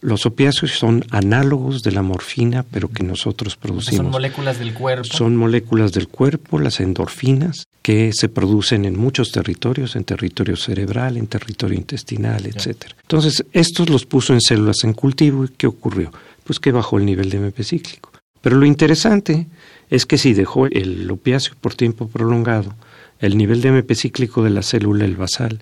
los 0.00 0.26
opiáceos 0.26 0.70
son 0.70 1.04
análogos 1.10 1.82
de 1.82 1.90
la 1.90 2.02
morfina, 2.02 2.62
pero 2.62 2.88
que 2.88 3.02
nosotros 3.02 3.56
producimos. 3.56 4.04
Son 4.04 4.10
moléculas 4.12 4.60
del 4.60 4.74
cuerpo. 4.74 5.02
Son 5.02 5.34
moléculas 5.34 5.90
del 5.90 6.06
cuerpo, 6.06 6.60
las 6.60 6.78
endorfinas, 6.78 7.66
que 7.82 8.12
se 8.12 8.28
producen 8.28 8.84
en 8.84 8.96
muchos 8.96 9.32
territorios, 9.32 9.96
en 9.96 10.04
territorio 10.04 10.54
cerebral, 10.54 11.16
en 11.16 11.26
territorio 11.26 11.76
intestinal, 11.76 12.46
etcétera. 12.46 12.94
Entonces, 13.02 13.44
estos 13.52 13.90
los 13.90 14.06
puso 14.06 14.34
en 14.34 14.40
células 14.40 14.84
en 14.84 14.92
cultivo 14.92 15.46
y 15.46 15.48
¿qué 15.48 15.66
ocurrió? 15.66 16.12
Pues 16.44 16.60
que 16.60 16.70
bajó 16.70 16.98
el 16.98 17.06
nivel 17.06 17.28
de 17.28 17.38
MP 17.38 17.64
cíclico. 17.64 18.12
Pero 18.40 18.54
lo 18.54 18.66
interesante 18.66 19.48
es 19.90 20.06
que 20.06 20.16
si 20.16 20.32
dejó 20.32 20.66
el 20.66 21.10
opiáceo 21.10 21.54
por 21.60 21.74
tiempo 21.74 22.06
prolongado, 22.06 22.76
el 23.18 23.36
nivel 23.36 23.62
de 23.62 23.70
MP 23.70 23.96
cíclico 23.96 24.44
de 24.44 24.50
la 24.50 24.62
célula, 24.62 25.04
el 25.04 25.16
basal, 25.16 25.60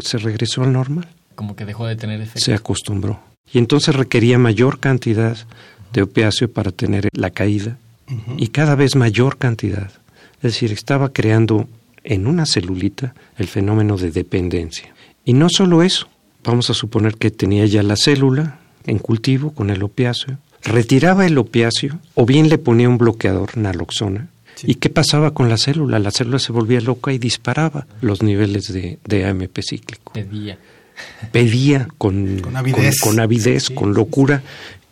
se 0.00 0.18
regresó 0.18 0.62
al 0.62 0.72
normal. 0.72 1.08
Como 1.34 1.54
que 1.56 1.64
dejó 1.64 1.86
de 1.86 1.96
tener 1.96 2.20
efecto. 2.20 2.40
Se 2.40 2.54
acostumbró 2.54 3.20
y 3.52 3.58
entonces 3.58 3.94
requería 3.94 4.38
mayor 4.38 4.80
cantidad 4.80 5.36
de 5.92 6.02
opiáceo 6.02 6.50
para 6.50 6.70
tener 6.70 7.08
la 7.12 7.30
caída 7.30 7.78
y 8.36 8.48
cada 8.48 8.74
vez 8.74 8.96
mayor 8.96 9.36
cantidad. 9.36 9.90
Es 10.36 10.42
decir, 10.42 10.72
estaba 10.72 11.12
creando 11.12 11.68
en 12.04 12.26
una 12.26 12.46
celulita 12.46 13.14
el 13.36 13.48
fenómeno 13.48 13.96
de 13.96 14.10
dependencia. 14.10 14.94
Y 15.24 15.34
no 15.34 15.48
solo 15.50 15.82
eso, 15.82 16.08
vamos 16.42 16.70
a 16.70 16.74
suponer 16.74 17.16
que 17.16 17.30
tenía 17.30 17.66
ya 17.66 17.82
la 17.82 17.96
célula 17.96 18.60
en 18.86 18.98
cultivo 18.98 19.52
con 19.52 19.68
el 19.68 19.82
opiáceo, 19.82 20.38
retiraba 20.62 21.26
el 21.26 21.36
opiáceo 21.36 21.98
o 22.14 22.24
bien 22.24 22.48
le 22.48 22.56
ponía 22.56 22.88
un 22.88 22.98
bloqueador 22.98 23.56
naloxona. 23.56 24.28
¿Y 24.64 24.76
qué 24.76 24.90
pasaba 24.90 25.34
con 25.34 25.48
la 25.48 25.56
célula? 25.56 25.98
La 25.98 26.10
célula 26.10 26.38
se 26.38 26.52
volvía 26.52 26.80
loca 26.80 27.12
y 27.12 27.18
disparaba 27.18 27.86
los 28.00 28.22
niveles 28.22 28.72
de, 28.72 28.98
de 29.04 29.26
AMP 29.26 29.58
cíclico. 29.62 30.12
Pedía. 31.32 31.88
Con, 31.98 32.40
con 32.40 32.56
avidez, 32.56 33.70
con, 33.70 33.94
locura, 33.94 34.42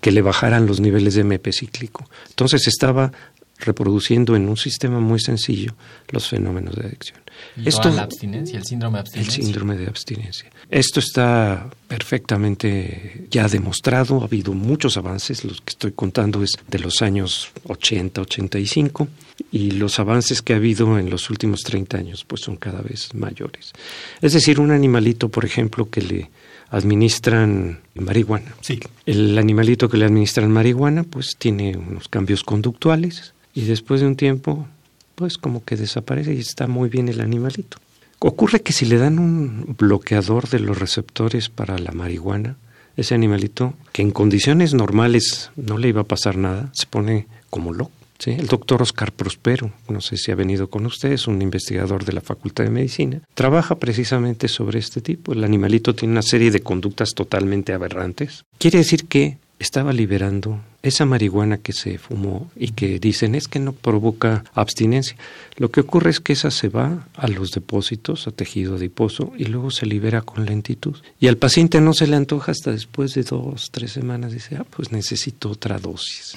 que 0.00 0.12
le 0.12 0.22
bajaran 0.22 0.66
los 0.66 0.80
niveles 0.80 1.14
de 1.14 1.22
MP 1.22 1.52
cíclico. 1.52 2.08
Entonces 2.28 2.66
estaba 2.68 3.12
reproduciendo 3.58 4.36
en 4.36 4.48
un 4.48 4.56
sistema 4.56 5.00
muy 5.00 5.20
sencillo 5.20 5.74
los 6.10 6.28
fenómenos 6.28 6.74
de 6.76 6.86
adicción. 6.86 7.20
Esto, 7.64 7.90
la 7.90 8.02
abstinencia, 8.02 8.58
el 8.58 8.64
síndrome 8.64 8.96
de 8.96 9.00
abstinencia. 9.00 9.36
El 9.36 9.44
síndrome 9.44 9.76
de 9.76 9.86
abstinencia. 9.86 10.50
Esto 10.70 11.00
está 11.00 11.70
perfectamente 11.88 13.26
ya 13.30 13.48
demostrado, 13.48 14.20
ha 14.20 14.24
habido 14.24 14.52
muchos 14.52 14.96
avances, 14.96 15.44
los 15.44 15.60
que 15.60 15.70
estoy 15.70 15.92
contando 15.92 16.42
es 16.42 16.52
de 16.68 16.78
los 16.78 17.02
años 17.02 17.50
80, 17.64 18.22
85, 18.22 19.08
y 19.52 19.72
los 19.72 19.98
avances 19.98 20.42
que 20.42 20.54
ha 20.54 20.56
habido 20.56 20.98
en 20.98 21.10
los 21.10 21.30
últimos 21.30 21.62
30 21.62 21.98
años 21.98 22.24
pues 22.24 22.40
son 22.42 22.56
cada 22.56 22.80
vez 22.80 23.14
mayores. 23.14 23.72
Es 24.20 24.32
decir, 24.32 24.60
un 24.60 24.70
animalito, 24.70 25.28
por 25.28 25.44
ejemplo, 25.44 25.88
que 25.88 26.02
le 26.02 26.30
administran 26.70 27.80
marihuana. 27.94 28.54
Sí. 28.60 28.80
El 29.04 29.38
animalito 29.38 29.88
que 29.88 29.96
le 29.96 30.04
administran 30.04 30.50
marihuana 30.50 31.04
pues 31.04 31.36
tiene 31.38 31.76
unos 31.76 32.08
cambios 32.08 32.42
conductuales 32.42 33.34
y 33.56 33.64
después 33.64 34.00
de 34.00 34.06
un 34.06 34.14
tiempo 34.14 34.68
pues 35.16 35.38
como 35.38 35.64
que 35.64 35.76
desaparece 35.76 36.34
y 36.34 36.38
está 36.38 36.68
muy 36.68 36.88
bien 36.88 37.08
el 37.08 37.20
animalito. 37.20 37.78
Ocurre 38.18 38.60
que 38.60 38.72
si 38.72 38.84
le 38.84 38.98
dan 38.98 39.18
un 39.18 39.74
bloqueador 39.78 40.48
de 40.48 40.60
los 40.60 40.78
receptores 40.78 41.48
para 41.48 41.78
la 41.78 41.90
marihuana, 41.92 42.56
ese 42.96 43.14
animalito, 43.14 43.74
que 43.92 44.02
en 44.02 44.10
condiciones 44.10 44.74
normales 44.74 45.50
no 45.56 45.78
le 45.78 45.88
iba 45.88 46.02
a 46.02 46.04
pasar 46.04 46.36
nada, 46.36 46.70
se 46.72 46.86
pone 46.86 47.26
como 47.50 47.72
loco. 47.72 47.92
El 48.24 48.46
doctor 48.46 48.80
Oscar 48.80 49.12
Prospero, 49.12 49.70
no 49.88 50.00
sé 50.00 50.16
si 50.16 50.32
ha 50.32 50.34
venido 50.34 50.70
con 50.70 50.86
ustedes, 50.86 51.26
un 51.26 51.42
investigador 51.42 52.04
de 52.04 52.14
la 52.14 52.22
Facultad 52.22 52.64
de 52.64 52.70
Medicina, 52.70 53.20
trabaja 53.34 53.74
precisamente 53.74 54.48
sobre 54.48 54.78
este 54.78 55.02
tipo. 55.02 55.32
El 55.32 55.44
animalito 55.44 55.94
tiene 55.94 56.12
una 56.12 56.22
serie 56.22 56.50
de 56.50 56.60
conductas 56.60 57.10
totalmente 57.14 57.74
aberrantes. 57.74 58.44
Quiere 58.58 58.78
decir 58.78 59.06
que 59.06 59.36
estaba 59.58 59.92
liberando 59.92 60.60
esa 60.82 61.04
marihuana 61.04 61.58
que 61.58 61.72
se 61.72 61.98
fumó 61.98 62.50
y 62.54 62.72
que 62.72 62.98
dicen 63.00 63.34
es 63.34 63.48
que 63.48 63.58
no 63.58 63.72
provoca 63.72 64.44
abstinencia. 64.54 65.16
Lo 65.56 65.70
que 65.70 65.80
ocurre 65.80 66.10
es 66.10 66.20
que 66.20 66.34
esa 66.34 66.50
se 66.50 66.68
va 66.68 67.08
a 67.14 67.28
los 67.28 67.50
depósitos, 67.50 68.26
a 68.26 68.30
tejido 68.30 68.76
adiposo, 68.76 69.32
y 69.36 69.46
luego 69.46 69.70
se 69.70 69.86
libera 69.86 70.22
con 70.22 70.44
lentitud. 70.44 70.96
Y 71.18 71.28
al 71.28 71.38
paciente 71.38 71.80
no 71.80 71.92
se 71.94 72.06
le 72.06 72.16
antoja 72.16 72.52
hasta 72.52 72.70
después 72.70 73.14
de 73.14 73.22
dos, 73.22 73.70
tres 73.70 73.92
semanas. 73.92 74.32
Dice, 74.32 74.56
ah, 74.56 74.66
pues 74.68 74.92
necesito 74.92 75.50
otra 75.50 75.78
dosis. 75.78 76.34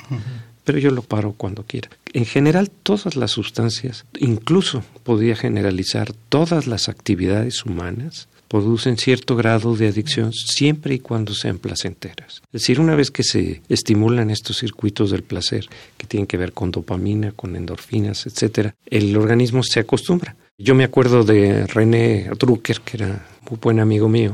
Pero 0.63 0.79
yo 0.79 0.91
lo 0.91 1.01
paro 1.01 1.33
cuando 1.33 1.63
quiera. 1.63 1.89
En 2.13 2.25
general, 2.25 2.71
todas 2.71 3.15
las 3.15 3.31
sustancias, 3.31 4.05
incluso 4.17 4.83
podría 5.03 5.35
generalizar 5.35 6.13
todas 6.29 6.65
las 6.65 6.89
actividades 6.89 7.65
humanas, 7.65 8.27
producen 8.49 8.97
cierto 8.97 9.35
grado 9.35 9.75
de 9.75 9.87
adicción 9.87 10.33
siempre 10.33 10.95
y 10.95 10.99
cuando 10.99 11.33
sean 11.33 11.59
placenteras. 11.59 12.41
Es 12.51 12.61
decir, 12.61 12.79
una 12.79 12.95
vez 12.95 13.11
que 13.11 13.23
se 13.23 13.61
estimulan 13.69 14.29
estos 14.31 14.57
circuitos 14.57 15.11
del 15.11 15.23
placer 15.23 15.67
que 15.97 16.07
tienen 16.07 16.27
que 16.27 16.35
ver 16.35 16.51
con 16.51 16.71
dopamina, 16.71 17.31
con 17.31 17.55
endorfinas, 17.55 18.25
etcétera, 18.25 18.75
el 18.87 19.15
organismo 19.15 19.63
se 19.63 19.79
acostumbra. 19.79 20.35
Yo 20.57 20.75
me 20.75 20.83
acuerdo 20.83 21.23
de 21.23 21.67
René 21.67 22.29
Drucker, 22.37 22.81
que 22.81 22.97
era 22.97 23.25
un 23.49 23.59
buen 23.61 23.79
amigo 23.79 24.09
mío, 24.09 24.33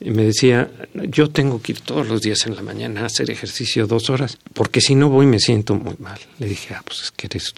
y 0.00 0.10
me 0.10 0.24
decía, 0.24 0.70
yo 0.94 1.28
tengo 1.28 1.60
que 1.60 1.72
ir 1.72 1.80
todos 1.80 2.08
los 2.08 2.22
días 2.22 2.46
en 2.46 2.56
la 2.56 2.62
mañana 2.62 3.02
a 3.02 3.06
hacer 3.06 3.30
ejercicio 3.30 3.86
dos 3.86 4.08
horas, 4.08 4.38
porque 4.54 4.80
si 4.80 4.94
no 4.94 5.10
voy 5.10 5.26
me 5.26 5.40
siento 5.40 5.74
muy 5.74 5.94
mal. 5.98 6.18
Le 6.38 6.46
dije, 6.48 6.74
ah, 6.74 6.82
pues 6.86 7.02
es 7.02 7.10
que 7.10 7.26
eres 7.26 7.52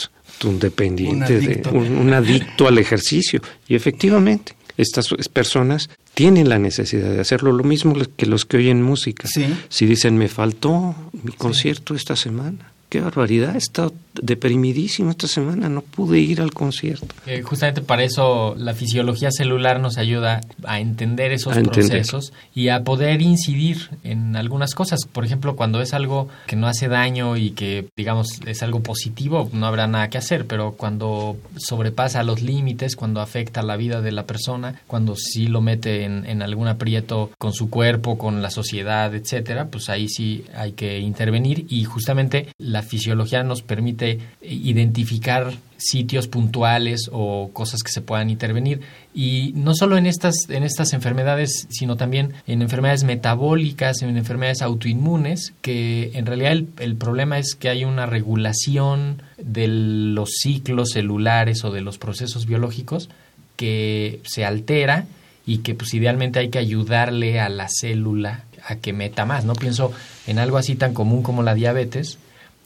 un 0.44 0.58
dependiente, 0.58 1.62
un 1.70 2.12
adicto 2.12 2.66
al 2.66 2.78
ejercicio. 2.78 3.40
Y 3.68 3.74
efectivamente, 3.74 4.54
estas 4.80 5.08
personas 5.32 5.90
tienen 6.14 6.48
la 6.48 6.58
necesidad 6.58 7.10
de 7.10 7.20
hacerlo, 7.20 7.52
lo 7.52 7.64
mismo 7.64 7.94
que 8.16 8.26
los 8.26 8.44
que 8.44 8.58
oyen 8.58 8.82
música. 8.82 9.28
Si 9.68 9.86
dicen, 9.86 10.18
me 10.18 10.28
faltó 10.28 10.94
mi 11.22 11.32
concierto 11.32 11.94
esta 11.94 12.16
semana, 12.16 12.69
qué 12.90 13.00
barbaridad, 13.00 13.54
he 13.54 13.58
estado 13.58 13.94
deprimidísimo 14.20 15.10
esta 15.10 15.28
semana, 15.28 15.68
no 15.68 15.80
pude 15.82 16.18
ir 16.18 16.40
al 16.40 16.52
concierto. 16.52 17.06
Eh, 17.26 17.42
justamente 17.42 17.80
para 17.80 18.02
eso 18.02 18.54
la 18.58 18.74
fisiología 18.74 19.30
celular 19.30 19.80
nos 19.80 19.96
ayuda 19.96 20.40
a 20.64 20.80
entender 20.80 21.30
esos 21.32 21.56
procesos 21.56 22.32
y 22.52 22.68
a 22.68 22.82
poder 22.82 23.22
incidir 23.22 23.90
en 24.02 24.34
algunas 24.36 24.74
cosas. 24.74 25.00
Por 25.10 25.24
ejemplo, 25.24 25.54
cuando 25.54 25.80
es 25.80 25.94
algo 25.94 26.28
que 26.46 26.56
no 26.56 26.66
hace 26.66 26.88
daño 26.88 27.36
y 27.36 27.52
que, 27.52 27.86
digamos, 27.96 28.40
es 28.44 28.62
algo 28.62 28.80
positivo, 28.80 29.48
no 29.52 29.66
habrá 29.66 29.86
nada 29.86 30.10
que 30.10 30.18
hacer, 30.18 30.46
pero 30.46 30.72
cuando 30.72 31.36
sobrepasa 31.56 32.24
los 32.24 32.42
límites, 32.42 32.96
cuando 32.96 33.20
afecta 33.20 33.62
la 33.62 33.76
vida 33.76 34.00
de 34.02 34.12
la 34.12 34.26
persona, 34.26 34.82
cuando 34.88 35.14
sí 35.14 35.46
lo 35.46 35.60
mete 35.60 36.04
en, 36.04 36.26
en 36.26 36.42
algún 36.42 36.66
aprieto 36.66 37.30
con 37.38 37.52
su 37.52 37.70
cuerpo, 37.70 38.18
con 38.18 38.42
la 38.42 38.50
sociedad, 38.50 39.14
etcétera, 39.14 39.68
pues 39.68 39.88
ahí 39.88 40.08
sí 40.08 40.44
hay 40.54 40.72
que 40.72 40.98
intervenir 40.98 41.66
y 41.68 41.84
justamente 41.84 42.48
la 42.58 42.79
la 42.80 42.86
fisiología 42.86 43.42
nos 43.42 43.60
permite 43.60 44.18
identificar 44.40 45.52
sitios 45.76 46.28
puntuales 46.28 47.10
o 47.12 47.50
cosas 47.52 47.82
que 47.82 47.92
se 47.92 48.00
puedan 48.00 48.30
intervenir. 48.30 48.80
Y 49.14 49.52
no 49.54 49.74
solo 49.74 49.98
en 49.98 50.06
estas 50.06 50.48
en 50.48 50.62
estas 50.62 50.94
enfermedades 50.94 51.66
sino 51.68 51.96
también 51.96 52.32
en 52.46 52.62
enfermedades 52.62 53.04
metabólicas 53.04 54.00
en 54.00 54.16
enfermedades 54.16 54.62
autoinmunes 54.62 55.52
que 55.60 56.12
en 56.14 56.24
realidad 56.24 56.52
el, 56.52 56.68
el 56.78 56.96
problema 56.96 57.38
es 57.38 57.54
que 57.54 57.68
hay 57.68 57.84
una 57.84 58.06
regulación 58.06 59.22
de 59.36 59.68
los 59.68 60.30
ciclos 60.40 60.90
celulares 60.90 61.64
o 61.64 61.70
de 61.70 61.82
los 61.82 61.98
procesos 61.98 62.46
biológicos 62.46 63.10
que 63.56 64.20
se 64.24 64.46
altera 64.46 65.04
y 65.44 65.58
que 65.58 65.74
pues 65.74 65.92
idealmente 65.92 66.38
hay 66.38 66.48
que 66.48 66.58
ayudarle 66.58 67.40
a 67.40 67.50
la 67.50 67.68
célula 67.68 68.44
a 68.66 68.76
que 68.76 68.94
meta 68.94 69.26
más 69.26 69.44
no 69.44 69.54
pienso 69.54 69.92
en 70.26 70.38
algo 70.38 70.56
así 70.56 70.76
tan 70.76 70.94
común 70.94 71.22
como 71.22 71.42
la 71.42 71.54
diabetes 71.54 72.18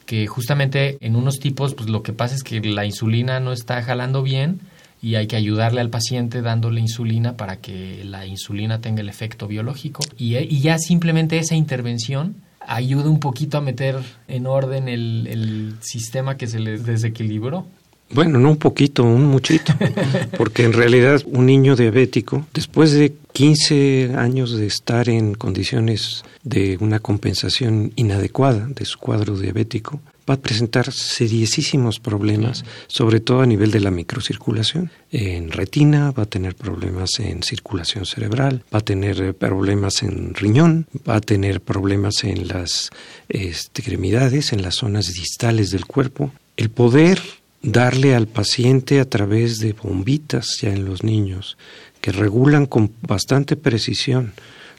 que 0.07 0.27
justamente 0.27 0.99
en 1.01 1.17
unos 1.17 1.39
tipos 1.39 1.75
pues 1.75 1.89
lo 1.89 2.03
que 2.03 2.13
pasa 2.13 2.35
es 2.35 2.43
que 2.43 2.61
la 2.61 2.85
insulina 2.85 3.41
no 3.41 3.53
está 3.53 3.83
jalando 3.83 4.23
bien 4.23 4.61
y 5.03 5.17
hay 5.17 5.27
que 5.27 5.37
ayudarle 5.37 5.81
al 5.81 5.91
paciente 5.91 6.41
dándole 6.41 6.81
insulina 6.81 7.37
para 7.37 7.57
que 7.57 8.05
la 8.05 8.27
insulina 8.27 8.81
tenga 8.81 9.03
el 9.03 9.09
efecto 9.09 9.47
biológico 9.47 10.03
y, 10.17 10.37
y 10.37 10.61
ya 10.61 10.79
simplemente 10.79 11.39
esa 11.39 11.55
intervención 11.55 12.37
ayuda 12.67 13.11
un 13.11 13.21
poquito 13.21 13.59
a 13.59 13.61
meter 13.61 13.97
en 14.29 14.47
orden 14.47 14.89
el, 14.89 15.27
el 15.27 15.75
sistema 15.81 16.37
que 16.37 16.47
se 16.47 16.59
les 16.59 16.85
desequilibró. 16.85 17.67
Bueno, 18.11 18.39
no 18.39 18.51
un 18.51 18.57
poquito, 18.57 19.03
un 19.03 19.27
muchito, 19.27 19.75
porque 20.39 20.65
en 20.65 20.73
realidad 20.73 21.23
un 21.27 21.47
niño 21.47 21.75
diabético, 21.75 22.47
después 22.55 22.93
de 22.93 23.15
15 23.33 24.13
años 24.17 24.57
de 24.57 24.67
estar 24.67 25.09
en 25.09 25.35
condiciones 25.35 26.25
de 26.43 26.77
una 26.81 27.01
compensación 27.01 27.93
inadecuada 27.97 28.69
de 28.69 28.85
su 28.85 28.99
cuadro 28.99 29.37
diabético, 29.37 30.01
va 30.29 30.35
a 30.35 30.41
presentar 30.41 30.91
seriosísimos 30.93 32.01
problemas, 32.01 32.65
sobre 32.87 33.21
todo 33.21 33.43
a 33.43 33.47
nivel 33.47 33.71
de 33.71 33.81
la 33.81 33.91
microcirculación. 33.91 34.91
En 35.11 35.51
retina 35.51 36.11
va 36.13 36.25
a 36.25 36.27
tener 36.27 36.55
problemas 36.55 37.19
en 37.19 37.43
circulación 37.43 38.07
cerebral, 38.07 38.63
va 38.73 38.79
a 38.79 38.85
tener 38.85 39.35
problemas 39.35 40.03
en 40.03 40.35
riñón, 40.35 40.87
va 41.09 41.17
a 41.17 41.21
tener 41.21 41.61
problemas 41.61 42.25
en 42.25 42.49
las 42.49 42.91
extremidades, 43.29 44.53
en 44.53 44.63
las 44.63 44.77
zonas 44.77 45.13
distales 45.13 45.71
del 45.71 45.85
cuerpo. 45.85 46.33
El 46.57 46.71
poder 46.71 47.21
darle 47.65 48.15
al 48.15 48.29
paciente 48.29 49.01
a 49.01 49.09
través 49.09 49.59
de 49.59 49.73
bombitas 49.73 50.59
ya 50.61 50.71
en 50.71 50.85
los 50.85 51.03
niños 51.03 51.57
que 52.01 52.13
regulan 52.13 52.67
con 52.67 52.93
bastante 53.01 53.57
precisión 53.57 54.35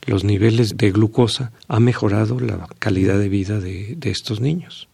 los 0.06 0.24
niveles 0.24 0.78
de 0.78 0.92
glucosa 0.92 1.52
ha 1.68 1.80
mejorado 1.80 2.40
la 2.40 2.68
calidad 2.78 3.18
de 3.18 3.28
vida 3.28 3.60
de, 3.60 3.98
estos 4.04 4.40
niños. 4.40 4.88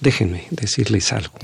Déjenme 0.00 0.44
decirles 0.50 1.12
algo. 1.12 1.34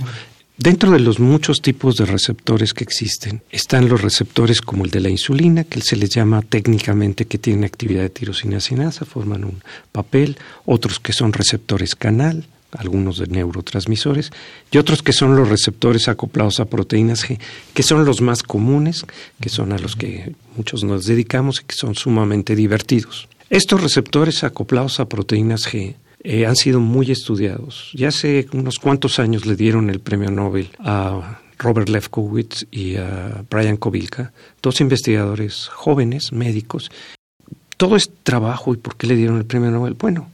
Dentro 0.57 0.91
de 0.91 1.01
los 1.01 1.19
muchos 1.19 1.61
tipos 1.61 1.97
de 1.97 2.07
receptores 2.07 2.73
que 2.73 2.85
existen, 2.85 3.43
están 3.51 3.91
los 3.91 4.01
receptores 4.01 4.63
como 4.63 4.87
el 4.87 4.91
de 4.91 5.01
la 5.01 5.11
insulina, 5.11 5.65
que 5.65 5.83
se 5.83 5.97
les 5.97 6.09
llama 6.09 6.41
técnicamente 6.41 7.27
que 7.27 7.37
tienen 7.37 7.65
actividad 7.65 8.03
de 8.03 8.11
tirosina 8.11 8.61
sinasa, 8.61 9.05
forman 9.05 9.45
un 9.45 9.63
papel, 9.93 10.39
otros 10.65 11.01
que 11.01 11.13
son 11.13 11.35
receptores 11.35 11.95
canal, 11.95 12.47
algunos 12.77 13.19
de 13.19 13.27
neurotransmisores, 13.27 14.31
y 14.71 14.79
otros 14.79 15.03
que 15.03 15.13
son 15.13 15.37
los 15.37 15.49
receptores 15.49 16.09
acoplados 16.09 16.61
a 16.61 16.65
proteínas 16.65 17.29
G, 17.29 17.39
que 17.75 17.83
son 17.83 18.05
los 18.05 18.21
más 18.21 18.43
comunes, 18.43 19.05
que 19.41 19.49
son 19.49 19.73
a 19.73 19.79
los 19.79 19.97
que 19.97 20.35
muchos 20.57 20.85
nos 20.85 21.05
dedicamos 21.05 21.61
y 21.61 21.65
que 21.65 21.75
son 21.75 21.95
sumamente 21.95 22.57
divertidos. 22.57 23.29
Estos 23.51 23.83
receptores 23.83 24.45
acoplados 24.45 25.01
a 25.01 25.09
proteínas 25.09 25.67
G 25.71 25.95
eh, 26.25 26.47
han 26.47 26.57
sido 26.57 26.81
muy 26.81 27.11
estudiados. 27.11 27.91
Ya 27.95 28.09
hace 28.09 28.47
unos 28.53 28.79
cuantos 28.79 29.19
años 29.19 29.45
le 29.45 29.57
dieron 29.57 29.91
el 29.91 30.01
premio 30.01 30.31
Nobel 30.31 30.71
a 30.79 31.41
Robert 31.59 31.89
Lefkowitz 31.89 32.67
y 32.71 32.97
a 32.97 33.45
Brian 33.51 33.77
Kovilka, 33.77 34.33
dos 34.63 34.81
investigadores 34.81 35.69
jóvenes, 35.69 36.33
médicos. 36.33 36.91
Todo 37.77 37.97
este 37.97 38.15
trabajo, 38.23 38.73
¿y 38.73 38.77
por 38.77 38.97
qué 38.97 39.07
le 39.07 39.17
dieron 39.17 39.39
el 39.39 39.45
premio 39.45 39.71
Nobel? 39.71 39.95
Bueno, 39.95 40.31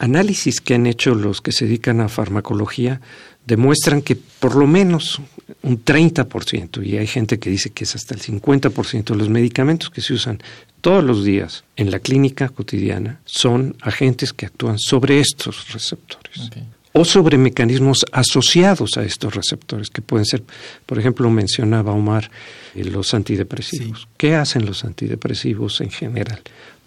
análisis 0.00 0.60
que 0.60 0.74
han 0.74 0.86
hecho 0.86 1.14
los 1.14 1.40
que 1.40 1.52
se 1.52 1.66
dedican 1.66 2.00
a 2.00 2.08
farmacología 2.08 3.00
demuestran 3.46 4.02
que 4.02 4.16
por 4.16 4.56
lo 4.56 4.66
menos 4.66 5.20
un 5.62 5.84
30%, 5.84 6.84
y 6.84 6.96
hay 6.96 7.06
gente 7.06 7.38
que 7.38 7.50
dice 7.50 7.70
que 7.70 7.84
es 7.84 7.94
hasta 7.94 8.14
el 8.14 8.20
50% 8.20 9.04
de 9.04 9.16
los 9.16 9.28
medicamentos 9.28 9.90
que 9.90 10.00
se 10.00 10.14
usan 10.14 10.40
todos 10.80 11.04
los 11.04 11.24
días 11.24 11.64
en 11.76 11.90
la 11.90 11.98
clínica 11.98 12.48
cotidiana 12.48 13.20
son 13.26 13.76
agentes 13.82 14.32
que 14.32 14.46
actúan 14.46 14.78
sobre 14.78 15.20
estos 15.20 15.72
receptores. 15.72 16.50
O 16.92 17.04
sobre 17.04 17.38
mecanismos 17.38 18.04
asociados 18.10 18.96
a 18.96 19.04
estos 19.04 19.34
receptores, 19.34 19.90
que 19.90 20.02
pueden 20.02 20.24
ser, 20.24 20.42
por 20.86 20.98
ejemplo, 20.98 21.30
mencionaba 21.30 21.92
Omar, 21.92 22.30
eh, 22.74 22.84
los 22.84 23.14
antidepresivos. 23.14 24.08
¿Qué 24.16 24.34
hacen 24.34 24.66
los 24.66 24.84
antidepresivos 24.84 25.80
en 25.82 25.90
general? 25.90 26.40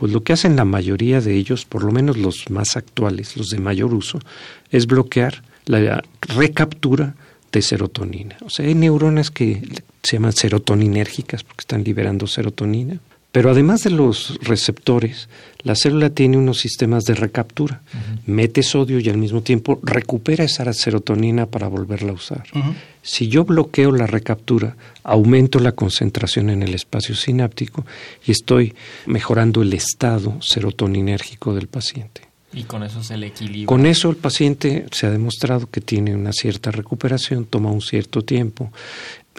Pues 0.04 0.12
lo 0.12 0.22
que 0.22 0.34
hacen 0.34 0.58
la 0.58 0.66
mayoría 0.66 1.22
de 1.22 1.34
ellos, 1.34 1.64
por 1.64 1.86
lo 1.86 1.94
menos 1.94 2.18
los 2.18 2.50
más 2.50 2.76
actuales, 2.76 3.38
los 3.38 3.52
de 3.52 3.60
mayor 3.60 3.94
uso, 3.94 4.20
es 4.70 4.86
bloquear 4.86 5.44
la 5.64 6.04
recaptura 6.20 7.16
de 7.54 7.62
serotonina. 7.62 8.36
O 8.42 8.50
sea, 8.50 8.66
hay 8.66 8.76
neuronas 8.76 9.32
que 9.32 9.62
se 10.02 10.18
llaman 10.18 10.34
serotoninérgicas 10.34 11.46
porque 11.46 11.62
están 11.62 11.86
liberando 11.86 12.28
serotonina. 12.28 13.00
Pero 13.34 13.50
además 13.50 13.82
de 13.82 13.90
los 13.90 14.38
receptores, 14.44 15.28
la 15.64 15.74
célula 15.76 16.12
tiene 16.12 16.38
unos 16.38 16.60
sistemas 16.60 17.04
de 17.04 17.16
recaptura. 17.16 17.82
Mete 18.28 18.62
sodio 18.62 19.00
y 19.00 19.10
al 19.10 19.18
mismo 19.18 19.42
tiempo 19.42 19.80
recupera 19.82 20.44
esa 20.44 20.72
serotonina 20.72 21.48
para 21.48 21.68
volverla 21.68 22.12
a 22.12 22.14
usar. 22.14 22.44
Si 23.02 23.30
yo 23.30 23.44
bloqueo 23.44 23.92
la 23.92 24.06
recaptura, 24.06 24.78
aumento 25.04 25.60
la 25.60 25.72
concentración 25.72 26.52
en 26.52 26.62
el 26.62 26.76
espacio 26.76 27.16
sináptico 27.16 27.88
y 28.24 28.32
estoy 28.32 28.76
mejorando 29.08 29.64
el 29.64 29.74
estado 29.74 30.40
serotoninérgico 30.40 31.56
del 31.56 31.66
paciente. 31.66 32.22
Y 32.54 32.66
con 32.66 32.84
eso 32.84 33.02
se 33.02 33.18
le 33.18 33.28
equilibra. 33.28 33.66
Con 33.66 33.88
eso 33.88 34.12
el 34.12 34.16
paciente 34.16 34.86
se 34.92 35.08
ha 35.08 35.10
demostrado 35.10 35.68
que 35.72 35.82
tiene 35.82 36.16
una 36.16 36.34
cierta 36.34 36.70
recuperación, 36.70 37.46
toma 37.46 37.72
un 37.72 37.82
cierto 37.82 38.22
tiempo. 38.22 38.72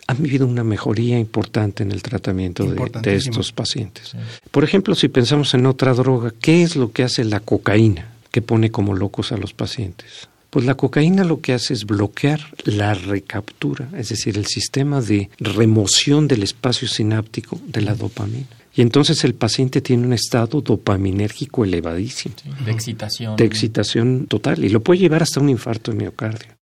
Ha 0.07 0.15
vivido 0.15 0.47
una 0.47 0.65
mejoría 0.65 1.19
importante 1.19 1.83
en 1.83 1.93
el 1.93 2.03
tratamiento 2.03 2.65
de, 2.67 3.15
estos 3.15 3.53
pacientes. 3.53 4.15
Por 4.51 4.65
ejemplo, 4.65 4.95
si 4.95 5.09
pensamos 5.09 5.55
en 5.55 5.67
otra 5.67 5.95
droga, 5.95 6.33
¿qué 6.41 6.63
es 6.63 6.77
lo 6.77 6.93
que 6.93 7.05
hace 7.05 7.25
la 7.25 7.41
cocaína 7.41 8.13
que 8.31 8.43
pone 8.43 8.71
como 8.71 8.95
locos 8.95 9.33
a 9.33 9.37
los 9.37 9.55
pacientes? 9.55 10.29
Pues 10.51 10.67
la 10.67 10.75
cocaína 10.75 11.25
lo 11.25 11.41
que 11.41 11.53
hace 11.53 11.75
es 11.75 11.85
bloquear 11.85 12.41
la 12.65 12.95
recaptura, 12.95 13.89
es 13.97 14.11
decir, 14.11 14.39
el 14.39 14.47
sistema 14.47 15.01
de 15.01 15.31
remoción 15.39 16.29
del 16.29 16.45
espacio 16.45 16.87
sináptico 16.87 17.61
de 17.67 17.81
la 17.81 17.95
dopamina. 17.95 18.47
Y 18.77 18.83
entonces 18.83 19.23
el 19.25 19.35
paciente 19.35 19.81
tiene 19.81 20.07
un 20.07 20.13
estado 20.13 20.61
dopaminérgico 20.61 21.65
elevadísimo. 21.65 22.35
de 22.65 22.73
excitación. 22.73 23.37
De 23.37 23.45
excitación 23.45 24.27
total. 24.27 24.65
Y 24.65 24.69
lo 24.69 24.81
puede 24.81 25.01
llevar 25.01 25.23
hasta 25.23 25.41
un 25.41 25.49
infarto 25.49 25.93
de 25.93 25.99
miocardio. 25.99 26.54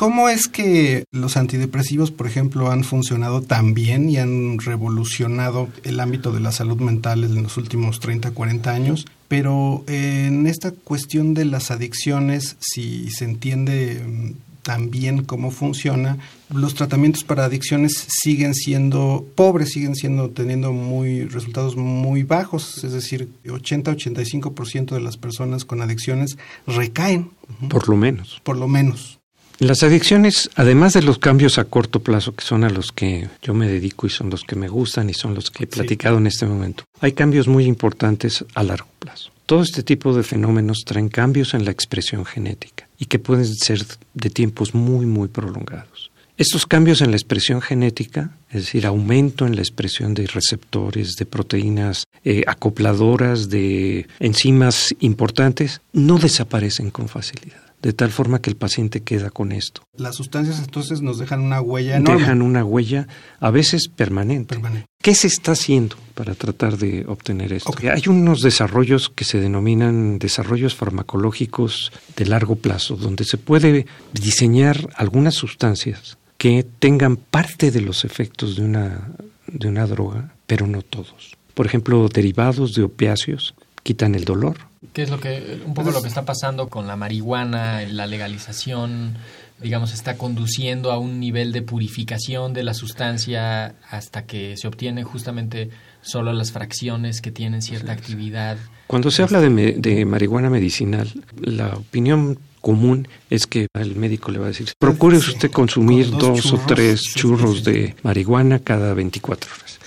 ¿Cómo 0.00 0.30
es 0.30 0.48
que 0.48 1.04
los 1.12 1.36
antidepresivos, 1.36 2.10
por 2.10 2.26
ejemplo, 2.26 2.70
han 2.70 2.84
funcionado 2.84 3.42
tan 3.42 3.74
bien 3.74 4.08
y 4.08 4.16
han 4.16 4.58
revolucionado 4.58 5.68
el 5.84 6.00
ámbito 6.00 6.32
de 6.32 6.40
la 6.40 6.52
salud 6.52 6.80
mental 6.80 7.22
en 7.22 7.42
los 7.42 7.58
últimos 7.58 8.00
30, 8.00 8.30
40 8.30 8.70
años? 8.70 9.04
Pero 9.28 9.84
en 9.88 10.46
esta 10.46 10.70
cuestión 10.70 11.34
de 11.34 11.44
las 11.44 11.70
adicciones, 11.70 12.56
si 12.60 13.10
se 13.10 13.26
entiende 13.26 14.02
mm, 14.02 14.62
también 14.62 15.22
cómo 15.22 15.50
funciona, 15.50 16.16
los 16.48 16.74
tratamientos 16.74 17.22
para 17.22 17.44
adicciones 17.44 18.06
siguen 18.08 18.54
siendo 18.54 19.26
pobres, 19.34 19.68
siguen 19.68 19.96
siendo 19.96 20.30
teniendo 20.30 20.72
muy 20.72 21.24
resultados 21.24 21.76
muy 21.76 22.22
bajos, 22.22 22.84
es 22.84 22.92
decir, 22.92 23.28
80-85% 23.44 24.94
de 24.94 25.00
las 25.00 25.18
personas 25.18 25.66
con 25.66 25.82
adicciones 25.82 26.38
recaen. 26.66 27.32
Por 27.68 27.86
lo 27.90 27.98
menos. 27.98 28.40
Por 28.42 28.56
lo 28.56 28.66
menos. 28.66 29.19
Las 29.60 29.82
adicciones, 29.82 30.48
además 30.54 30.94
de 30.94 31.02
los 31.02 31.18
cambios 31.18 31.58
a 31.58 31.64
corto 31.64 32.00
plazo, 32.00 32.34
que 32.34 32.42
son 32.42 32.64
a 32.64 32.70
los 32.70 32.92
que 32.92 33.28
yo 33.42 33.52
me 33.52 33.68
dedico 33.68 34.06
y 34.06 34.10
son 34.10 34.30
los 34.30 34.42
que 34.42 34.56
me 34.56 34.68
gustan 34.68 35.10
y 35.10 35.12
son 35.12 35.34
los 35.34 35.50
que 35.50 35.64
he 35.64 35.66
platicado 35.66 36.16
en 36.16 36.26
este 36.26 36.46
momento, 36.46 36.84
hay 36.98 37.12
cambios 37.12 37.46
muy 37.46 37.66
importantes 37.66 38.42
a 38.54 38.62
largo 38.62 38.88
plazo. 38.98 39.30
Todo 39.44 39.60
este 39.60 39.82
tipo 39.82 40.14
de 40.14 40.22
fenómenos 40.22 40.78
traen 40.86 41.10
cambios 41.10 41.52
en 41.52 41.66
la 41.66 41.72
expresión 41.72 42.24
genética 42.24 42.88
y 42.98 43.04
que 43.04 43.18
pueden 43.18 43.44
ser 43.44 43.84
de 44.14 44.30
tiempos 44.30 44.74
muy, 44.74 45.04
muy 45.04 45.28
prolongados. 45.28 46.10
Estos 46.38 46.64
cambios 46.64 47.02
en 47.02 47.10
la 47.10 47.18
expresión 47.18 47.60
genética, 47.60 48.30
es 48.48 48.62
decir, 48.62 48.86
aumento 48.86 49.46
en 49.46 49.56
la 49.56 49.60
expresión 49.60 50.14
de 50.14 50.26
receptores, 50.26 51.16
de 51.16 51.26
proteínas 51.26 52.04
eh, 52.24 52.44
acopladoras, 52.46 53.50
de 53.50 54.06
enzimas 54.20 54.94
importantes, 55.00 55.82
no 55.92 56.16
desaparecen 56.16 56.90
con 56.90 57.10
facilidad 57.10 57.69
de 57.82 57.92
tal 57.92 58.10
forma 58.10 58.40
que 58.40 58.50
el 58.50 58.56
paciente 58.56 59.02
queda 59.02 59.30
con 59.30 59.52
esto. 59.52 59.82
Las 59.96 60.16
sustancias 60.16 60.58
entonces 60.58 61.00
nos 61.00 61.18
dejan 61.18 61.40
una 61.40 61.60
huella 61.60 61.96
enorme. 61.96 62.20
Dejan 62.20 62.42
una 62.42 62.64
huella 62.64 63.08
a 63.38 63.50
veces 63.50 63.88
permanente. 63.88 64.60
¿Qué 65.02 65.14
se 65.14 65.28
está 65.28 65.52
haciendo 65.52 65.96
para 66.14 66.34
tratar 66.34 66.76
de 66.76 67.04
obtener 67.06 67.52
esto? 67.52 67.72
Hay 67.90 68.02
unos 68.08 68.42
desarrollos 68.42 69.08
que 69.08 69.24
se 69.24 69.40
denominan 69.40 70.18
desarrollos 70.18 70.74
farmacológicos 70.74 71.92
de 72.16 72.26
largo 72.26 72.56
plazo, 72.56 72.96
donde 72.96 73.24
se 73.24 73.38
puede 73.38 73.86
diseñar 74.12 74.90
algunas 74.96 75.34
sustancias 75.34 76.18
que 76.36 76.66
tengan 76.78 77.16
parte 77.16 77.70
de 77.70 77.80
los 77.80 78.04
efectos 78.04 78.56
de 78.56 78.62
una, 78.62 79.10
de 79.46 79.68
una 79.68 79.86
droga, 79.86 80.34
pero 80.46 80.66
no 80.66 80.82
todos. 80.82 81.36
Por 81.54 81.66
ejemplo, 81.66 82.08
derivados 82.08 82.74
de 82.74 82.82
opiáceos 82.82 83.54
quitan 83.82 84.14
el 84.14 84.24
dolor, 84.24 84.69
¿Qué 84.94 85.02
es 85.02 85.10
lo 85.10 85.20
que, 85.20 85.60
un 85.66 85.74
poco 85.74 85.90
lo 85.90 86.00
que 86.00 86.08
está 86.08 86.24
pasando 86.24 86.68
con 86.68 86.86
la 86.86 86.96
marihuana, 86.96 87.82
la 87.82 88.06
legalización, 88.06 89.14
digamos, 89.60 89.92
está 89.92 90.16
conduciendo 90.16 90.90
a 90.90 90.98
un 90.98 91.20
nivel 91.20 91.52
de 91.52 91.60
purificación 91.60 92.54
de 92.54 92.62
la 92.62 92.72
sustancia 92.72 93.74
hasta 93.90 94.24
que 94.24 94.56
se 94.56 94.66
obtienen 94.66 95.04
justamente 95.04 95.68
solo 96.00 96.32
las 96.32 96.52
fracciones 96.52 97.20
que 97.20 97.30
tienen 97.30 97.60
cierta 97.60 97.92
actividad? 97.92 98.56
Cuando 98.86 99.10
se 99.10 99.22
habla 99.22 99.40
de, 99.40 99.74
de 99.76 100.04
marihuana 100.06 100.48
medicinal, 100.48 101.12
la 101.38 101.74
opinión 101.74 102.38
común 102.62 103.06
es 103.28 103.46
que 103.46 103.66
el 103.74 103.96
médico 103.96 104.30
le 104.30 104.38
va 104.38 104.46
a 104.46 104.48
decir, 104.48 104.72
procure 104.78 105.18
usted 105.18 105.50
consumir 105.50 106.10
dos, 106.10 106.52
o 106.52 106.58
tres 106.66 107.02
churros 107.02 107.64
de 107.64 107.96
marihuana 108.02 108.60
cada 108.60 108.94
24 108.94 109.50
horas. 109.52 109.78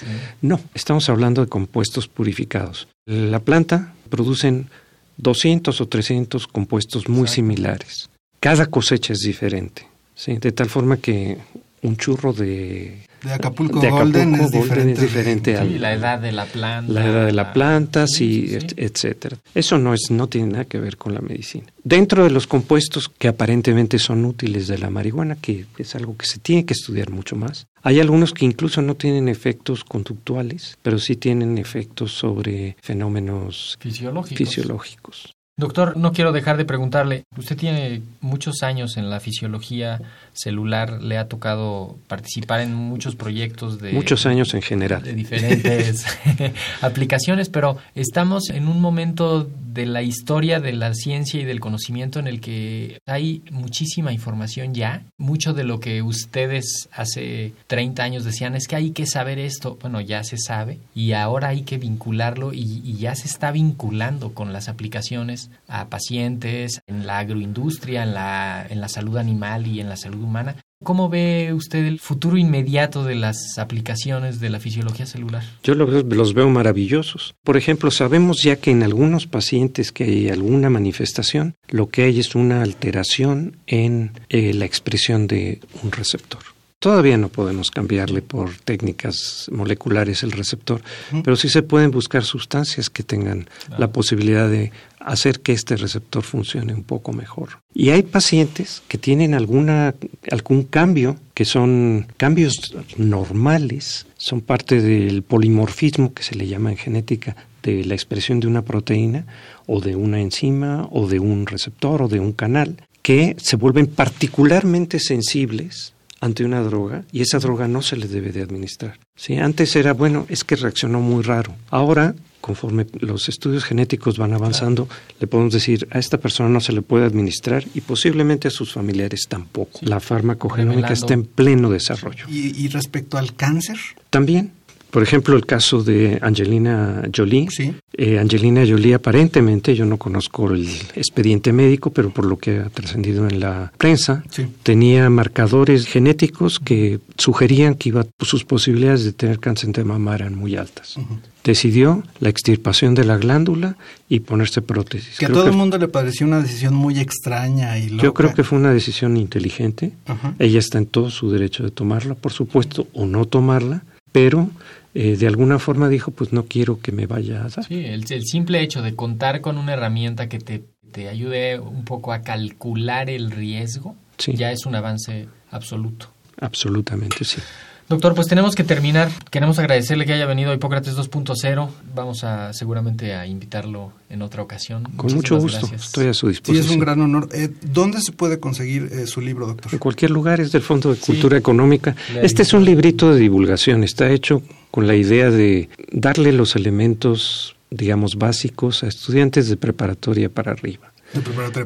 No, 0.41 0.59
estamos 0.73 1.09
hablando 1.09 1.41
de 1.41 1.47
compuestos 1.47 2.07
purificados. 2.07 2.87
La 3.05 3.39
planta 3.39 3.93
producen 4.09 4.69
200 5.17 5.79
o 5.79 5.87
300 5.87 6.47
compuestos 6.47 7.07
muy 7.07 7.27
similares. 7.27 8.09
Cada 8.39 8.65
cosecha 8.65 9.13
es 9.13 9.19
diferente, 9.19 9.87
¿sí? 10.15 10.37
de 10.37 10.51
tal 10.51 10.69
forma 10.69 10.97
que 10.97 11.37
un 11.81 11.97
churro 11.97 12.33
de 12.33 13.05
de 13.23 13.33
Acapulco, 13.33 13.79
Golden, 13.79 14.35
es 14.35 14.51
diferente, 14.51 15.57
a 15.57 15.63
la 15.63 15.93
edad 15.93 16.19
de 16.19 16.31
la 16.31 16.45
planta. 16.45 16.91
La 16.91 17.05
edad 17.05 17.25
de 17.25 17.31
la 17.31 17.53
planta, 17.53 18.05
sí, 18.07 18.57
etcétera. 18.75 19.37
Eso 19.55 19.77
no 19.77 19.93
es 19.93 20.11
no 20.11 20.27
tiene 20.27 20.51
nada 20.51 20.65
que 20.65 20.79
ver 20.79 20.97
con 20.97 21.13
la 21.13 21.21
medicina. 21.21 21.65
Dentro 21.83 22.23
de 22.23 22.29
los 22.29 22.47
compuestos 22.47 23.09
que 23.09 23.27
aparentemente 23.27 23.99
son 23.99 24.25
útiles 24.25 24.67
de 24.67 24.77
la 24.77 24.89
marihuana, 24.89 25.35
que 25.35 25.65
es 25.77 25.95
algo 25.95 26.17
que 26.17 26.25
se 26.25 26.39
tiene 26.39 26.65
que 26.65 26.73
estudiar 26.73 27.09
mucho 27.09 27.35
más, 27.35 27.67
hay 27.81 27.99
algunos 27.99 28.33
que 28.33 28.45
incluso 28.45 28.81
no 28.81 28.95
tienen 28.95 29.27
efectos 29.27 29.83
conductuales, 29.83 30.77
pero 30.81 30.99
sí 30.99 31.15
tienen 31.15 31.57
efectos 31.57 32.13
sobre 32.13 32.77
fenómenos 32.81 33.77
fisiológicos. 33.79 35.35
Doctor, 35.55 35.97
no 35.97 36.13
quiero 36.13 36.31
dejar 36.31 36.57
de 36.57 36.65
preguntarle, 36.65 37.25
usted 37.37 37.55
tiene 37.55 38.01
muchos 38.21 38.63
años 38.63 38.97
en 38.97 39.11
la 39.11 39.19
fisiología 39.19 40.01
celular, 40.33 40.99
le 41.03 41.19
ha 41.19 41.27
tocado 41.27 41.95
participar 42.07 42.61
en 42.61 42.73
muchos 42.73 43.15
proyectos 43.15 43.79
de... 43.79 43.91
Muchos 43.91 44.25
años 44.25 44.55
en 44.55 44.63
general. 44.63 45.03
De 45.03 45.13
diferentes 45.13 46.07
aplicaciones, 46.81 47.49
pero 47.49 47.77
estamos 47.93 48.49
en 48.49 48.67
un 48.67 48.81
momento 48.81 49.47
de 49.73 49.85
la 49.85 50.01
historia 50.01 50.59
de 50.59 50.73
la 50.73 50.95
ciencia 50.95 51.39
y 51.39 51.45
del 51.45 51.59
conocimiento 51.59 52.19
en 52.19 52.27
el 52.27 52.41
que 52.41 52.99
hay 53.05 53.43
muchísima 53.51 54.11
información 54.11 54.73
ya. 54.73 55.03
Mucho 55.17 55.53
de 55.53 55.65
lo 55.65 55.79
que 55.79 56.01
ustedes 56.01 56.89
hace 56.91 57.53
30 57.67 58.03
años 58.03 58.23
decían 58.23 58.55
es 58.55 58.67
que 58.67 58.75
hay 58.75 58.89
que 58.89 59.05
saber 59.05 59.37
esto, 59.37 59.77
bueno, 59.79 60.01
ya 60.01 60.23
se 60.23 60.37
sabe 60.39 60.79
y 60.95 61.11
ahora 61.11 61.49
hay 61.49 61.61
que 61.61 61.77
vincularlo 61.77 62.53
y, 62.53 62.81
y 62.83 62.97
ya 62.97 63.13
se 63.13 63.27
está 63.27 63.51
vinculando 63.51 64.33
con 64.33 64.51
las 64.51 64.67
aplicaciones 64.67 65.42
a 65.67 65.89
pacientes 65.89 66.81
en 66.87 67.07
la 67.07 67.19
agroindustria, 67.19 68.03
en 68.03 68.13
la, 68.13 68.65
en 68.69 68.81
la 68.81 68.89
salud 68.89 69.17
animal 69.17 69.67
y 69.67 69.79
en 69.79 69.89
la 69.89 69.97
salud 69.97 70.23
humana. 70.23 70.55
¿Cómo 70.83 71.07
ve 71.07 71.53
usted 71.53 71.85
el 71.85 71.99
futuro 71.99 72.35
inmediato 72.37 73.05
de 73.05 73.15
las 73.15 73.57
aplicaciones 73.57 74.41
de 74.41 74.49
la 74.49 74.59
fisiología 74.59 75.05
celular? 75.05 75.43
Yo 75.63 75.75
los, 75.75 76.33
veo 76.33 76.49
maravillosos. 76.49 77.35
Por 77.43 77.55
ejemplo, 77.55 77.89
sabemos 77.89 78.43
ya 78.43 78.57
que 78.57 78.71
en 78.71 78.83
algunos 78.83 79.25
pacientes 79.25 79.93
que 79.93 80.03
hay 80.03 80.29
alguna 80.29 80.69
manifestación, 80.69 81.55
lo 81.69 81.87
que 81.87 82.03
hay 82.03 82.19
es 82.19 82.35
una 82.35 82.61
alteración 82.61 83.57
en 83.65 84.11
eh, 84.27 84.53
la 84.53 84.65
expresión 84.65 85.27
de 85.27 85.61
un 85.83 85.91
receptor. 85.91 86.52
Todavía 86.83 87.17
no 87.17 87.29
podemos 87.29 87.71
cambiarle 87.71 88.21
por 88.21 88.57
técnicas 88.57 89.47
moleculares 89.49 90.21
el 90.21 90.33
receptor, 90.33 90.81
pero 91.23 91.37
sí 91.37 91.47
se 91.47 91.61
pueden 91.63 91.91
buscar 91.91 92.25
sustancias 92.25 92.89
que 92.89 93.03
tengan 93.03 93.47
la 93.77 93.93
posibilidad 93.93 94.49
de 94.49 94.73
hacer 94.99 95.39
que 95.39 95.53
este 95.53 95.77
receptor 95.77 96.23
funcione 96.23 96.73
un 96.73 96.83
poco 96.83 97.13
mejor. 97.13 97.61
Y 97.73 97.91
hay 97.91 98.03
pacientes 98.03 98.83
que 98.89 98.97
tienen 98.97 99.33
alguna, 99.33 99.95
algún 100.29 100.63
cambio, 100.63 101.15
que 101.33 101.45
son 101.45 102.07
cambios 102.17 102.75
normales, 102.97 104.05
son 104.17 104.41
parte 104.41 104.81
del 104.81 105.23
polimorfismo 105.23 106.13
que 106.13 106.23
se 106.23 106.35
le 106.35 106.47
llama 106.47 106.71
en 106.71 106.77
genética 106.77 107.37
de 107.63 107.85
la 107.85 107.93
expresión 107.93 108.41
de 108.41 108.47
una 108.47 108.63
proteína 108.63 109.25
o 109.67 109.79
de 109.79 109.95
una 109.95 110.19
enzima 110.19 110.89
o 110.91 111.07
de 111.07 111.19
un 111.19 111.45
receptor 111.47 112.01
o 112.01 112.09
de 112.09 112.19
un 112.19 112.33
canal, 112.33 112.75
que 113.01 113.37
se 113.39 113.55
vuelven 113.55 113.87
particularmente 113.87 114.99
sensibles 114.99 115.92
ante 116.23 116.45
una 116.45 116.61
droga 116.61 117.03
y 117.11 117.21
esa 117.21 117.37
droga 117.39 117.67
no 117.67 117.81
se 117.81 117.97
le 117.97 118.07
debe 118.07 118.31
de 118.31 118.41
administrar. 118.41 118.97
¿Sí? 119.15 119.35
Antes 119.35 119.75
era, 119.75 119.93
bueno, 119.93 120.25
es 120.29 120.43
que 120.45 120.55
reaccionó 120.55 121.01
muy 121.01 121.21
raro. 121.21 121.53
Ahora, 121.69 122.15
conforme 122.39 122.87
los 122.99 123.27
estudios 123.27 123.65
genéticos 123.65 124.17
van 124.17 124.33
avanzando, 124.33 124.87
le 125.19 125.27
podemos 125.27 125.53
decir, 125.53 125.85
a 125.91 125.99
esta 125.99 126.17
persona 126.17 126.47
no 126.47 126.61
se 126.61 126.71
le 126.71 126.81
puede 126.81 127.05
administrar 127.05 127.65
y 127.73 127.81
posiblemente 127.81 128.47
a 128.47 128.51
sus 128.51 128.71
familiares 128.71 129.25
tampoco. 129.27 129.79
La 129.81 129.99
farmacogenómica 129.99 130.93
está 130.93 131.13
en 131.13 131.25
pleno 131.25 131.69
desarrollo. 131.69 132.25
¿Y 132.29 132.69
respecto 132.69 133.17
al 133.17 133.35
cáncer? 133.35 133.77
También. 134.09 134.51
Por 134.93 135.01
ejemplo, 135.01 135.35
el 135.35 135.47
caso 135.47 135.83
de 135.83 136.19
Angelina 136.21 137.01
Jolie. 137.11 137.47
Sí. 137.49 137.73
Eh, 137.93 138.19
Angelina 138.19 138.63
Jolie 138.63 138.93
aparentemente, 138.93 139.73
yo 139.73 139.85
no 139.85 139.97
conozco 139.97 140.51
el 140.51 140.69
expediente 140.93 141.51
médico, 141.51 141.91
pero 141.91 142.11
por 142.11 142.25
lo 142.25 142.37
que 142.37 142.59
ha 142.59 142.69
trascendido 142.69 143.27
en 143.27 143.39
la 143.39 143.73
prensa, 143.79 144.23
tenía 144.61 145.09
marcadores 145.09 145.87
genéticos 145.87 146.59
que 146.59 146.99
sugerían 147.17 147.73
que 147.73 147.89
iba, 147.89 148.05
sus 148.19 148.45
posibilidades 148.45 149.03
de 149.03 149.13
tener 149.13 149.39
cáncer 149.39 149.71
de 149.71 149.83
mama 149.83 150.13
eran 150.13 150.35
muy 150.35 150.57
altas. 150.57 150.95
Decidió 151.43 152.03
la 152.19 152.29
extirpación 152.29 152.93
de 152.93 153.03
la 153.03 153.17
glándula 153.17 153.77
y 154.09 154.19
ponerse 154.19 154.61
prótesis. 154.61 155.17
Que 155.17 155.25
a 155.25 155.29
todo 155.29 155.47
el 155.47 155.53
mundo 155.53 155.79
le 155.79 155.87
pareció 155.87 156.27
una 156.27 156.39
decisión 156.39 156.75
muy 156.75 156.99
extraña 156.99 157.79
y 157.79 157.89
loca. 157.89 158.03
Yo 158.03 158.13
creo 158.13 158.35
que 158.35 158.43
fue 158.43 158.59
una 158.59 158.71
decisión 158.71 159.17
inteligente. 159.17 159.91
Ella 160.37 160.59
está 160.59 160.77
en 160.77 160.85
todo 160.85 161.09
su 161.09 161.31
derecho 161.31 161.63
de 161.63 161.71
tomarla, 161.71 162.13
por 162.13 162.31
supuesto, 162.31 162.85
o 162.93 163.07
no 163.07 163.25
tomarla, 163.25 163.83
pero 164.11 164.51
eh, 164.93 165.17
de 165.17 165.27
alguna 165.27 165.59
forma 165.59 165.89
dijo, 165.89 166.11
pues 166.11 166.33
no 166.33 166.45
quiero 166.45 166.79
que 166.79 166.91
me 166.91 167.07
vaya 167.07 167.39
a 167.45 167.49
dar. 167.49 167.65
Sí, 167.65 167.85
el, 167.85 168.05
simple 168.25 168.61
hecho 168.61 168.81
de 168.81 168.95
contar 168.95 169.41
con 169.41 169.57
una 169.57 169.73
herramienta 169.73 170.29
que 170.29 170.39
te, 170.39 170.63
te 170.91 171.09
ayude 171.09 171.59
un 171.59 171.83
poco 171.83 172.13
a 172.13 172.21
calcular 172.21 173.09
el 173.09 173.31
riesgo, 173.31 173.95
ya 174.17 174.51
es 174.51 174.65
un 174.65 174.75
avance 174.75 175.27
absoluto. 175.51 176.09
Absolutamente, 176.39 177.23
sí. 177.23 177.41
Doctor, 177.89 178.15
pues 178.15 178.27
tenemos 178.27 178.55
que 178.55 178.63
terminar. 178.63 179.09
Queremos 179.29 179.59
agradecerle 179.59 180.05
que 180.05 180.13
haya 180.13 180.25
venido 180.25 180.51
a 180.51 180.55
Hipócrates 180.55 180.95
2.0. 180.95 181.69
Vamos 181.93 182.23
a 182.23 182.53
seguramente 182.53 183.13
a 183.13 183.27
invitarlo 183.27 183.91
en 184.09 184.21
otra 184.21 184.41
ocasión. 184.41 184.83
Con 184.95 185.13
mucho 185.13 185.37
gusto, 185.37 185.69
estoy 185.75 186.07
a 186.07 186.13
su 186.13 186.29
disposición. 186.29 186.63
Sí, 186.63 186.69
es 186.69 186.75
un 186.75 186.79
gran 186.79 187.01
honor. 187.01 187.29
Eh, 187.33 187.49
¿Dónde 187.61 187.99
se 188.01 188.13
puede 188.13 188.39
conseguir 188.39 188.89
eh, 188.91 189.05
su 189.05 189.19
libro, 189.19 189.47
doctor? 189.47 189.73
En 189.73 189.79
cualquier 189.79 190.11
lugar, 190.11 190.39
es 190.39 190.51
del 190.51 190.61
Fondo 190.61 190.93
de 190.93 190.99
Cultura 190.99 191.37
Económica. 191.37 191.95
Este 192.21 192.43
es 192.43 192.53
un 192.53 192.63
librito 192.63 193.13
de 193.13 193.19
divulgación, 193.19 193.83
está 193.83 194.09
hecho 194.09 194.41
con 194.73 194.87
la 194.87 194.95
idea 194.95 195.29
de 195.29 195.69
darle 195.91 196.31
los 196.31 196.55
elementos, 196.55 197.55
digamos, 197.69 198.15
básicos 198.15 198.83
a 198.83 198.87
estudiantes 198.87 199.47
de 199.47 199.55
preparatoria 199.55 200.29
para 200.29 200.51
arriba. 200.51 200.91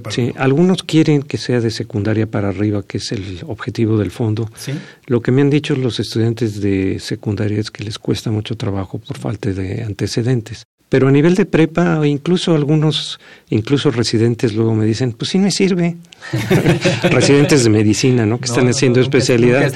Sí, 0.09 0.33
algunos 0.35 0.83
quieren 0.83 1.23
que 1.23 1.37
sea 1.37 1.61
de 1.61 1.71
secundaria 1.71 2.27
para 2.29 2.49
arriba, 2.49 2.83
que 2.83 2.97
es 2.97 3.13
el 3.13 3.39
objetivo 3.47 3.97
del 3.97 4.11
fondo. 4.11 4.51
Lo 5.05 5.21
que 5.21 5.31
me 5.31 5.41
han 5.41 5.49
dicho 5.49 5.73
los 5.77 6.01
estudiantes 6.01 6.59
de 6.59 6.99
secundaria 6.99 7.61
es 7.61 7.71
que 7.71 7.85
les 7.85 7.97
cuesta 7.97 8.29
mucho 8.29 8.57
trabajo 8.57 8.97
por 8.97 9.17
falta 9.17 9.51
de 9.51 9.83
antecedentes. 9.83 10.65
Pero 10.89 11.09
a 11.09 11.11
nivel 11.11 11.35
de 11.35 11.45
prepa, 11.45 12.05
incluso 12.07 12.55
algunos, 12.55 13.19
incluso 13.49 13.91
residentes 13.91 14.53
luego 14.53 14.73
me 14.73 14.85
dicen, 14.85 15.11
pues 15.11 15.31
sí 15.31 15.37
me 15.37 15.51
sirve. 15.51 15.97
residentes 17.03 17.63
de 17.63 17.69
medicina, 17.69 18.25
¿no? 18.25 18.39
Que 18.39 18.45
están 18.45 18.67
haciendo 18.67 18.99
especialidad. 18.99 19.71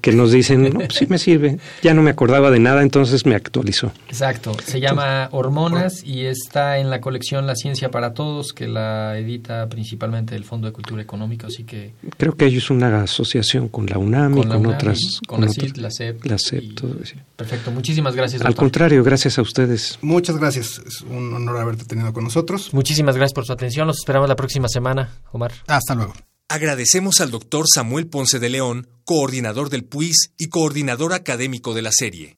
Que 0.00 0.12
nos 0.12 0.32
dicen, 0.32 0.62
no, 0.62 0.78
pues 0.80 0.94
sí 0.94 1.06
me 1.08 1.18
sirve. 1.18 1.58
Ya 1.82 1.94
no 1.94 2.02
me 2.02 2.10
acordaba 2.10 2.50
de 2.50 2.60
nada, 2.60 2.82
entonces 2.82 3.26
me 3.26 3.34
actualizó. 3.34 3.92
Exacto. 4.08 4.52
Se 4.64 4.80
llama 4.80 5.28
Hormonas 5.32 6.02
y 6.04 6.26
está 6.26 6.78
en 6.78 6.90
la 6.90 7.00
colección 7.00 7.46
La 7.46 7.56
Ciencia 7.56 7.90
para 7.90 8.14
Todos, 8.14 8.52
que 8.52 8.68
la 8.68 9.18
edita 9.18 9.68
principalmente 9.68 10.34
el 10.34 10.44
Fondo 10.44 10.66
de 10.66 10.72
Cultura 10.72 11.02
Económica, 11.02 11.48
así 11.48 11.64
que... 11.64 11.92
Creo 12.16 12.36
que 12.36 12.46
es 12.46 12.70
una 12.70 13.02
asociación 13.02 13.68
con 13.68 13.86
la 13.86 13.98
UNAM 13.98 14.38
y 14.38 14.44
con 14.44 14.66
otras... 14.66 15.20
Con, 15.26 15.42
la 15.42 15.48
CIT, 15.48 15.76
la 15.78 15.90
CEP. 15.90 16.24
La 16.24 16.38
CEP, 16.38 16.74
todo 16.74 16.96
eso. 17.02 17.16
Perfecto. 17.36 17.70
Muchísimas 17.70 18.14
gracias. 18.14 18.42
Al 18.42 18.54
contrario, 18.54 19.02
gracias 19.02 19.38
a 19.38 19.42
ustedes. 19.42 19.98
Muchas 20.02 20.38
gracias 20.52 20.86
es 20.86 21.00
un 21.02 21.32
honor 21.34 21.58
haberte 21.58 21.84
tenido 21.84 22.12
con 22.12 22.24
nosotros. 22.24 22.72
Muchísimas 22.72 23.16
gracias 23.16 23.34
por 23.34 23.46
su 23.46 23.52
atención. 23.52 23.86
Los 23.86 23.98
esperamos 23.98 24.28
la 24.28 24.36
próxima 24.36 24.68
semana, 24.68 25.22
Omar. 25.32 25.52
Hasta 25.66 25.94
luego. 25.94 26.12
Agradecemos 26.48 27.20
al 27.20 27.30
doctor 27.30 27.64
Samuel 27.72 28.08
Ponce 28.08 28.38
de 28.38 28.50
León, 28.50 28.88
coordinador 29.04 29.70
del 29.70 29.84
PUIS 29.84 30.32
y 30.36 30.48
coordinador 30.48 31.14
académico 31.14 31.72
de 31.72 31.82
la 31.82 31.90
serie. 31.92 32.36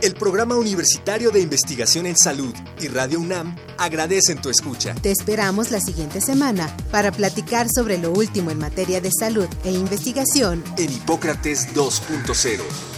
El 0.00 0.14
Programa 0.14 0.54
Universitario 0.54 1.30
de 1.30 1.40
Investigación 1.40 2.06
en 2.06 2.16
Salud 2.16 2.54
y 2.80 2.86
Radio 2.86 3.18
UNAM 3.18 3.56
agradecen 3.78 4.40
tu 4.40 4.48
escucha. 4.48 4.94
Te 4.94 5.10
esperamos 5.10 5.72
la 5.72 5.80
siguiente 5.80 6.20
semana 6.20 6.72
para 6.92 7.10
platicar 7.10 7.66
sobre 7.74 7.98
lo 7.98 8.12
último 8.12 8.50
en 8.50 8.58
materia 8.58 9.00
de 9.00 9.10
salud 9.18 9.48
e 9.64 9.72
investigación 9.72 10.62
en 10.76 10.92
Hipócrates 10.92 11.74
2.0 11.74 12.97